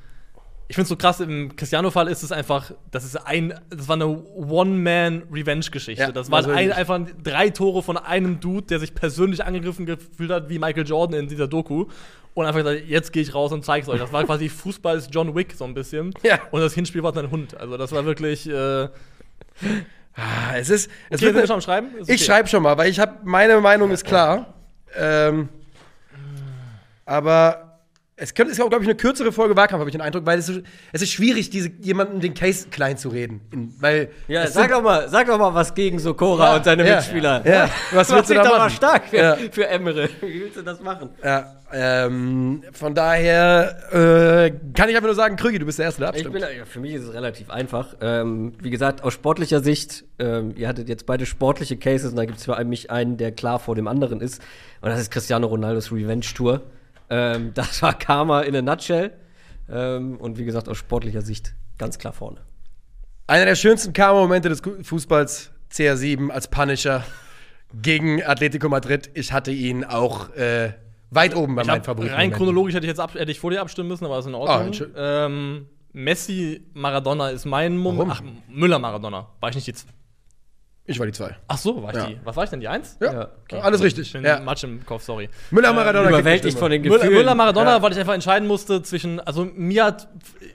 ich 0.68 0.76
finde 0.76 0.88
so 0.88 0.96
krass 0.96 1.20
im 1.20 1.56
Cristiano-Fall 1.56 2.08
ist 2.08 2.24
es 2.24 2.32
einfach, 2.32 2.72
das 2.92 3.06
ist 3.06 3.16
ein, 3.16 3.54
das 3.70 3.88
war 3.88 3.96
eine 3.96 4.08
One-Man-Revenge-Geschichte. 4.08 6.02
Ja, 6.04 6.12
das 6.12 6.32
waren 6.32 6.46
also 6.46 6.52
ein, 6.52 6.72
einfach 6.72 7.00
drei 7.24 7.50
Tore 7.50 7.84
von 7.84 7.98
einem 7.98 8.40
Dude, 8.40 8.66
der 8.68 8.80
sich 8.80 8.96
persönlich 8.96 9.44
angegriffen 9.44 9.86
gefühlt 9.86 10.32
hat, 10.32 10.50
wie 10.50 10.58
Michael 10.58 10.88
Jordan 10.88 11.20
in 11.20 11.28
dieser 11.28 11.48
Doku. 11.48 11.86
Und 12.34 12.46
einfach 12.46 12.64
gesagt, 12.64 12.84
jetzt 12.88 13.14
gehe 13.14 13.22
ich 13.22 13.34
raus 13.34 13.52
und 13.52 13.64
zeig's 13.64 13.88
euch. 13.88 14.00
Das 14.00 14.12
war 14.12 14.24
quasi 14.26 14.50
Fußball 14.50 14.98
ist 14.98 15.14
John 15.14 15.36
Wick 15.36 15.54
so 15.56 15.64
ein 15.64 15.74
bisschen. 15.74 16.14
Ja. 16.24 16.40
Und 16.52 16.62
das 16.62 16.74
Hinspiel 16.74 17.02
war 17.04 17.14
sein 17.14 17.32
Hund. 17.32 17.56
Also 17.56 17.78
das 17.78 17.92
war 17.92 18.06
wirklich. 18.06 18.50
Äh, 18.50 18.90
Ah, 20.16 20.56
es 20.56 20.70
ist. 20.70 20.90
Es 21.10 21.22
okay, 21.22 21.34
wird 21.34 21.48
schon 21.48 21.62
Schreiben? 21.62 21.94
Ist 21.98 22.10
Ich 22.10 22.16
okay. 22.16 22.24
schreibe 22.26 22.48
schon 22.48 22.64
mal, 22.64 22.78
weil 22.78 22.90
ich 22.90 23.00
habe 23.00 23.18
meine 23.24 23.60
Meinung 23.60 23.92
ist 23.92 24.06
klar. 24.06 24.54
Ähm, 24.98 25.50
aber 27.06 27.65
es 28.18 28.34
könnte, 28.34 28.52
ist 28.54 28.62
auch, 28.62 28.70
glaube 28.70 28.84
ich, 28.84 28.90
eine 28.90 28.96
kürzere 28.96 29.32
Folge 29.34 29.58
Wahlkampf, 29.58 29.80
habe 29.82 29.90
ich 29.90 29.94
den 29.94 30.02
Eindruck, 30.02 30.26
weil 30.26 30.40
es, 30.40 30.48
ist- 30.48 30.64
es 30.94 31.02
ist 31.02 31.12
schwierig, 31.12 31.50
diese, 31.50 31.70
jemanden 31.82 32.22
den 32.22 32.34
Case 32.34 32.70
klein 32.70 32.98
zu 32.98 33.10
reden. 33.10 33.42
In, 33.52 33.74
weil 33.80 34.10
Ja, 34.30 34.48
sag 34.48 34.64
sind- 34.64 34.72
doch 34.72 34.82
mal, 34.82 35.10
sag 35.10 35.28
doch 35.28 35.38
mal 35.38 35.54
was 35.54 35.74
gegen 35.76 36.00
Sokora 36.00 36.52
Ja, 36.52 36.56
und 36.56 36.64
seine 36.64 36.88
ja, 36.88 36.96
Mitspieler. 36.96 37.46
ja. 37.46 37.70
Was 37.92 38.10
willst 38.12 38.30
du 38.30 38.36
da 38.36 38.44
doch 38.44 38.52
mal 38.52 38.58
machen? 38.60 38.70
stark 38.72 39.06
für, 39.10 39.18
Ja. 39.18 39.38
für 39.52 39.68
Emre. 39.68 40.08
Wie 40.22 40.42
willst 40.44 40.56
du 40.56 40.62
das 40.62 40.80
machen? 40.82 41.10
Ja, 41.24 41.56
ähm, 41.74 42.64
von 42.72 42.96
daher 42.96 43.78
äh, 43.92 44.52
kann 44.74 44.88
ich 44.88 44.96
einfach 44.96 45.08
nur 45.08 45.16
sagen, 45.16 45.36
Krügi, 45.36 45.60
du 45.60 45.66
bist 45.66 45.80
der 45.80 45.88
Erste, 45.88 46.00
der 46.02 46.10
Ich 46.16 46.26
abstimmt. 46.26 46.36
bin, 46.36 46.66
für 46.66 46.80
mich 46.80 46.94
ist 46.94 47.04
es 47.04 47.14
relativ 47.14 47.50
einfach. 47.50 47.96
Ähm, 48.00 48.54
wie 48.62 48.70
gesagt, 48.70 49.04
aus 49.04 49.12
sportlicher 49.14 49.60
Sicht, 49.62 50.06
ähm, 50.20 50.54
ihr 50.56 50.70
hattet 50.70 50.88
jetzt 50.88 51.06
beide 51.06 51.26
sportliche 51.26 51.76
Cases 51.76 52.12
und 52.12 52.16
da 52.16 52.24
gibt 52.24 52.38
es 52.38 52.46
für 52.46 52.64
mich 52.64 52.92
einen, 52.92 53.18
der 53.18 53.34
klar 53.34 53.60
vor 53.60 53.76
dem 53.76 53.88
anderen 53.90 54.22
ist. 54.22 54.42
Und 54.82 54.90
das 54.90 55.02
ist 55.02 55.12
Cristiano 55.12 55.48
Ronaldos 55.48 55.92
Revenge 55.92 56.26
Tour. 56.34 56.62
Ähm, 57.10 57.52
das 57.56 57.82
war 57.82 57.94
Karma 57.98 58.42
in 58.42 58.56
a 58.56 58.62
nutshell. 58.62 59.12
Ähm, 59.70 60.18
und 60.18 60.38
wie 60.38 60.46
gesagt, 60.46 60.70
aus 60.70 60.78
sportlicher 60.78 61.22
Sicht 61.22 61.56
ganz 61.78 61.98
klar 61.98 62.14
vorne. 62.14 62.42
Einer 63.28 63.46
der 63.46 63.56
schönsten 63.56 63.94
Karma-Momente 63.94 64.50
des 64.50 64.62
Fußballs, 64.84 65.52
CR7 65.72 66.30
als 66.30 66.48
Punisher 66.48 67.04
gegen 67.74 68.24
Atletico 68.24 68.70
Madrid. 68.70 69.10
Ich 69.16 69.34
hatte 69.34 69.52
ihn 69.52 69.84
auch 69.84 70.30
äh, 70.36 70.74
weit 71.10 71.36
oben 71.36 71.56
bei 71.56 71.64
Ich 71.64 71.68
meinen 71.68 71.80
hab, 71.80 71.86
Favoriten. 71.86 72.14
rein 72.14 72.32
chronologisch 72.32 72.76
hätte 72.76 72.86
ich 72.86 72.90
jetzt 72.90 73.00
ab, 73.00 73.16
hätte 73.16 73.32
ich 73.32 73.40
vor 73.40 73.50
dir 73.50 73.62
abstimmen 73.62 73.90
müssen, 73.90 74.06
aber 74.06 74.20
ist 74.20 74.28
in 74.28 74.36
Ordnung. 74.36 74.74
schön. 74.74 74.92
ähm, 74.96 75.68
Messi 75.94 76.62
Maradona 76.74 77.30
ist 77.30 77.46
mein 77.46 77.78
Moment. 77.78 78.12
Ach, 78.14 78.22
Müller 78.50 78.80
Maradona. 78.80 79.30
War 79.40 79.50
ich 79.50 79.56
nicht 79.56 79.68
die. 79.68 79.74
Ich 80.88 81.00
war 81.00 81.06
die 81.08 81.12
zwei. 81.14 81.36
Ach 81.48 81.58
so, 81.58 81.82
war 81.82 81.90
ich 81.92 81.98
Ja. 81.98 82.06
die. 82.08 82.20
Was 82.24 82.36
war 82.36 82.44
ich 82.44 82.50
denn 82.52 82.60
die 82.60 82.68
Eins? 82.68 82.98
Ja, 83.02 83.30
Ja. 83.52 83.60
alles 83.62 83.82
richtig. 83.82 84.08
Ich 84.08 84.14
bin 84.14 84.24
Ja. 84.24 84.40
Matsch 84.40 84.64
im 84.64 84.86
Kopf, 84.86 85.04
sorry. 85.04 85.30
Müller, 85.50 85.74
Maradona, 85.74 86.10
Überwältigt 86.10 86.60
von 86.60 86.70
den 86.70 86.82
Müller, 86.84 86.98
Gefühlen. 87.00 87.18
Müller 87.18 87.34
Maradona, 87.36 87.78
Ja. 87.78 87.82
weil 87.82 87.92
ich 87.92 87.98
einfach 88.00 88.14
entscheiden 88.14 88.48
musste 88.48 88.84
zwischen. 88.84 89.20
Also 89.20 89.46
mir 89.46 89.84
hat 89.86 90.08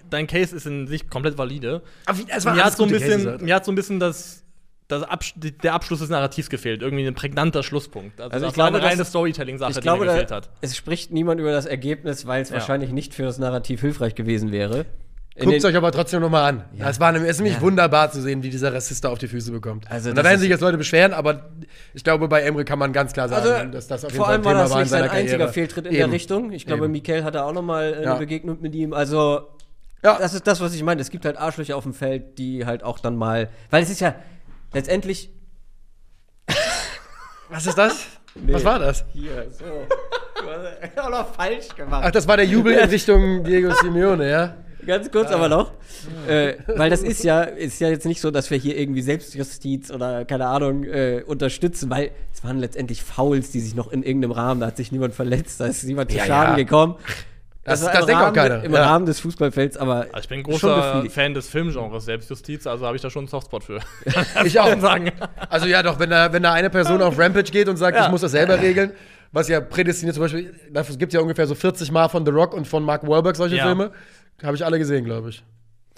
dein 0.08 0.26
Case 0.28 0.54
ist 0.54 0.66
in 0.66 0.86
sich 0.86 1.10
komplett 1.10 1.36
valide. 1.36 1.82
Aber 2.06 2.18
wie- 2.18 2.26
es 2.28 2.44
waren 2.44 2.56
Mir 2.56 2.64
hat 2.64 2.76
so 2.76 2.84
ein 2.84 2.90
Cases 2.90 3.04
bisschen, 3.08 3.26
halt. 3.26 3.42
mir 3.42 3.54
hat 3.56 3.64
so 3.64 3.72
ein 3.72 3.74
bisschen 3.74 3.98
das, 3.98 4.44
das 4.86 5.02
Absch 5.02 5.34
der 5.36 5.74
Abschluss 5.74 5.98
des 5.98 6.08
Narrativs 6.10 6.48
gefehlt. 6.48 6.82
Irgendwie 6.82 7.06
ein 7.06 7.14
prägnanter 7.14 7.62
Schlusspunkt. 7.64 8.20
Also, 8.20 8.32
Also 8.32 8.44
das 8.46 8.50
ich 8.52 8.54
glaube, 8.54 8.74
war 8.74 8.80
eine 8.80 8.88
reine 8.88 9.04
Storytelling-Sache, 9.04 9.70
Ich 9.70 9.76
die 9.78 9.82
glaube, 9.82 10.04
mir 10.04 10.12
gefehlt 10.12 10.30
hat. 10.30 10.48
es 10.60 10.76
spricht 10.76 11.10
niemand 11.12 11.40
über 11.40 11.50
das 11.50 11.66
Ergebnis, 11.66 12.26
weil 12.26 12.42
es 12.42 12.50
Ja. 12.50 12.54
wahrscheinlich 12.56 12.90
nicht 12.92 13.14
für 13.14 13.24
das 13.24 13.38
Narrativ 13.38 13.80
hilfreich 13.80 14.14
gewesen 14.14 14.52
wäre. 14.52 14.86
Guckt 15.38 15.52
den- 15.52 15.64
euch 15.64 15.76
aber 15.76 15.90
trotzdem 15.92 16.20
noch 16.20 16.28
mal 16.28 16.46
an. 16.46 16.64
Ja. 16.74 16.90
Es 16.90 16.98
war 17.00 17.12
nämlich, 17.12 17.30
es 17.30 17.36
ist 17.36 17.40
nämlich 17.40 17.56
Ja. 17.56 17.62
wunderbar 17.62 18.10
zu 18.10 18.20
sehen, 18.20 18.42
wie 18.42 18.50
dieser 18.50 18.74
Rassist 18.74 19.04
da 19.04 19.08
auf 19.10 19.18
die 19.18 19.28
Füße 19.28 19.52
bekommt. 19.52 19.90
Also 19.90 20.10
Und 20.10 20.16
da 20.16 20.22
das 20.22 20.30
werden 20.30 20.40
sich 20.40 20.50
jetzt 20.50 20.60
Leute 20.60 20.76
beschweren, 20.76 21.12
aber 21.14 21.50
ich 21.94 22.04
glaube, 22.04 22.28
bei 22.28 22.42
Emre 22.42 22.64
kann 22.64 22.78
man 22.78 22.92
ganz 22.92 23.12
klar 23.12 23.28
sagen, 23.28 23.46
Also, 23.46 23.70
dass 23.70 23.86
das 23.86 24.04
auf 24.04 24.10
jeden 24.10 24.16
vor 24.18 24.26
Fall 24.26 24.34
allem 24.34 24.42
ein 24.42 24.44
war 24.44 24.52
Thema 24.52 24.62
das 24.64 24.70
war 24.70 24.76
in 24.78 24.82
nicht 24.82 24.90
sein 24.90 25.02
einziger 25.04 25.38
Karriere. 25.38 25.52
Fehltritt 25.52 25.86
in 25.86 25.92
Eben. 25.92 25.98
der 25.98 26.10
Richtung. 26.12 26.52
Ich 26.52 26.66
glaube, 26.66 26.84
Eben. 26.84 26.92
Mikel 26.92 27.24
hatte 27.24 27.44
auch 27.44 27.52
noch 27.52 27.62
mal 27.62 27.92
äh, 27.92 27.96
eine 27.96 28.04
Ja. 28.04 28.14
Begegnung 28.16 28.58
mit 28.60 28.74
ihm. 28.74 28.92
Also, 28.92 29.48
Ja. 30.02 30.18
das 30.18 30.34
ist 30.34 30.46
das, 30.46 30.60
was 30.60 30.74
ich 30.74 30.82
meine. 30.82 31.00
Es 31.00 31.10
gibt 31.10 31.24
halt 31.24 31.38
Arschlöcher 31.38 31.76
auf 31.76 31.84
dem 31.84 31.94
Feld, 31.94 32.36
die 32.38 32.66
halt 32.66 32.82
auch 32.82 32.98
dann 32.98 33.16
mal. 33.16 33.48
Weil 33.70 33.82
es 33.82 33.90
ist 33.90 34.00
ja 34.00 34.14
letztendlich. 34.74 35.30
Was 37.48 37.66
ist 37.66 37.78
das? 37.78 38.06
Was 38.34 38.64
war 38.64 38.78
das? 38.78 39.04
Hier, 39.12 39.46
so. 39.50 39.64
Du 39.64 40.48
hast 40.50 40.98
auch 41.04 41.10
noch 41.10 41.34
falsch 41.34 41.68
gemacht. 41.74 42.04
Ach, 42.06 42.10
das 42.10 42.28
war 42.28 42.36
der 42.36 42.46
Jubel 42.46 42.72
in 42.74 42.88
Richtung 42.90 43.42
Diego 43.44 43.72
Simeone, 43.74 44.30
ja? 44.30 44.54
Ganz 44.90 45.10
kurz 45.12 45.30
aber 45.30 45.48
noch. 45.48 45.72
Äh, 46.28 46.54
weil 46.66 46.90
das 46.90 47.02
ist 47.02 47.22
ja, 47.22 47.42
ist 47.42 47.80
ja 47.80 47.88
jetzt 47.88 48.06
nicht 48.06 48.20
so, 48.20 48.30
dass 48.30 48.50
wir 48.50 48.58
hier 48.58 48.76
irgendwie 48.76 49.02
Selbstjustiz 49.02 49.90
oder 49.90 50.24
keine 50.24 50.46
Ahnung 50.46 50.84
äh, 50.84 51.22
unterstützen, 51.26 51.90
weil 51.90 52.10
es 52.34 52.42
waren 52.42 52.58
letztendlich 52.58 53.02
Fouls, 53.02 53.50
die 53.52 53.60
sich 53.60 53.74
noch 53.76 53.92
in 53.92 54.02
irgendeinem 54.02 54.32
Rahmen, 54.32 54.60
da 54.60 54.66
hat 54.68 54.76
sich 54.76 54.90
niemand 54.90 55.14
verletzt, 55.14 55.60
da 55.60 55.66
ist 55.66 55.84
niemand 55.84 56.10
zu 56.10 56.16
Ja, 56.16 56.24
Schaden 56.26 56.52
ja. 56.58 56.64
gekommen. 56.64 56.96
Das- 57.62 57.80
das 57.82 58.00
im 58.00 58.06
denkt 58.06 58.10
auch 58.10 58.24
Rahmen- 58.26 58.34
keiner, 58.34 58.64
Im 58.64 58.72
ja. 58.72 58.82
Rahmen 58.84 59.06
des 59.06 59.20
Fußballfelds, 59.20 59.76
aber 59.76 60.06
Also 60.12 60.20
ich 60.22 60.28
bin 60.28 60.38
ein 60.40 60.42
großer. 60.44 61.04
Fan 61.10 61.34
des 61.34 61.46
Filmgenres 61.48 62.04
Selbstjustiz, 62.06 62.66
also 62.66 62.86
habe 62.86 62.96
ich 62.96 63.02
da 63.02 63.10
schon 63.10 63.20
einen 63.20 63.28
Softspot 63.28 63.62
für. 63.64 63.78
Ich 64.44 64.58
auch. 64.58 64.80
sagen. 64.80 65.12
Also 65.50 65.66
ja, 65.66 65.82
doch, 65.82 65.98
wenn 66.00 66.10
da, 66.10 66.32
wenn 66.32 66.42
da 66.42 66.52
eine 66.54 66.70
Person 66.70 67.00
auf 67.02 67.18
Rampage 67.18 67.52
geht 67.52 67.68
und 67.68 67.76
sagt, 67.76 67.96
Ja. 67.96 68.06
ich 68.06 68.10
muss 68.10 68.22
das 68.22 68.32
selber 68.32 68.60
regeln, 68.60 68.92
was 69.32 69.46
ja 69.46 69.60
prädestiniert 69.60 70.14
zum 70.14 70.24
Beispiel, 70.24 70.52
dafür 70.72 70.96
gibt 70.96 71.12
es 71.12 71.14
ja 71.14 71.20
ungefähr 71.20 71.46
so 71.46 71.54
40 71.54 71.92
Mal 71.92 72.08
von 72.08 72.24
The 72.24 72.32
Rock 72.32 72.54
und 72.54 72.66
von 72.66 72.82
Mark 72.82 73.06
Wahlberg 73.06 73.36
solche 73.36 73.56
Ja. 73.56 73.66
Filme. 73.66 73.92
Habe 74.42 74.56
ich 74.56 74.64
alle 74.64 74.78
gesehen, 74.78 75.04
glaube 75.04 75.30
ich. 75.30 75.42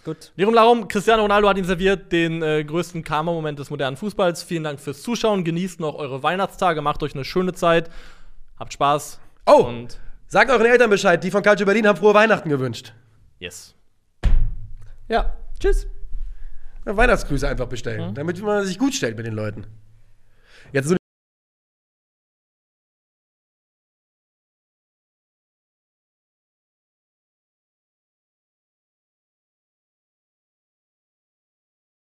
Gut. 0.05 0.33
Lirum 0.35 0.53
Larum, 0.55 0.89
Cristiano 0.89 1.23
Ronaldo 1.23 1.49
hat 1.49 1.59
ihn 1.59 1.65
serviert, 1.65 2.11
den 2.11 2.43
äh, 2.43 2.65
größten 2.65 3.05
Karma-Moment 3.05 3.59
des 3.61 3.71
modernen 3.71 3.97
Fußballs. 3.97 4.43
Vielen 4.43 4.65
Dank 4.65 4.81
fürs 4.81 5.03
Zuschauen. 5.03 5.45
Genießt 5.45 5.79
noch 5.79 5.95
eure 5.95 6.23
Weihnachtstage, 6.25 6.83
macht 6.83 7.03
euch 7.05 7.15
eine 7.15 7.25
schöne 7.25 7.53
Zeit. 7.53 7.89
Habt 8.59 8.73
Spaß. 8.73 9.21
Oh! 9.47 9.65
Und 9.65 9.99
Sagt 10.27 10.51
euren 10.51 10.65
Eltern 10.65 10.89
Bescheid, 10.89 11.23
die 11.23 11.31
von 11.31 11.43
Calcio 11.43 11.67
Berlin 11.67 11.87
haben 11.87 11.99
frohe 11.99 12.15
Weihnachten 12.15 12.49
gewünscht. 12.49 12.95
yes. 13.39 13.75
Ja, 15.09 15.37
tschüss. 15.61 15.87
Ja, 16.87 16.97
Weihnachtsgrüße 16.97 17.47
einfach 17.47 17.67
bestellen, 17.67 18.15
damit 18.15 18.41
man 18.41 18.65
sich 18.65 18.79
gut 18.79 18.95
stellt 18.95 19.17
mit 19.17 19.27
den 19.27 19.35
Leuten. 19.35 19.67
Jetzt 20.73 20.89
so 20.89 20.97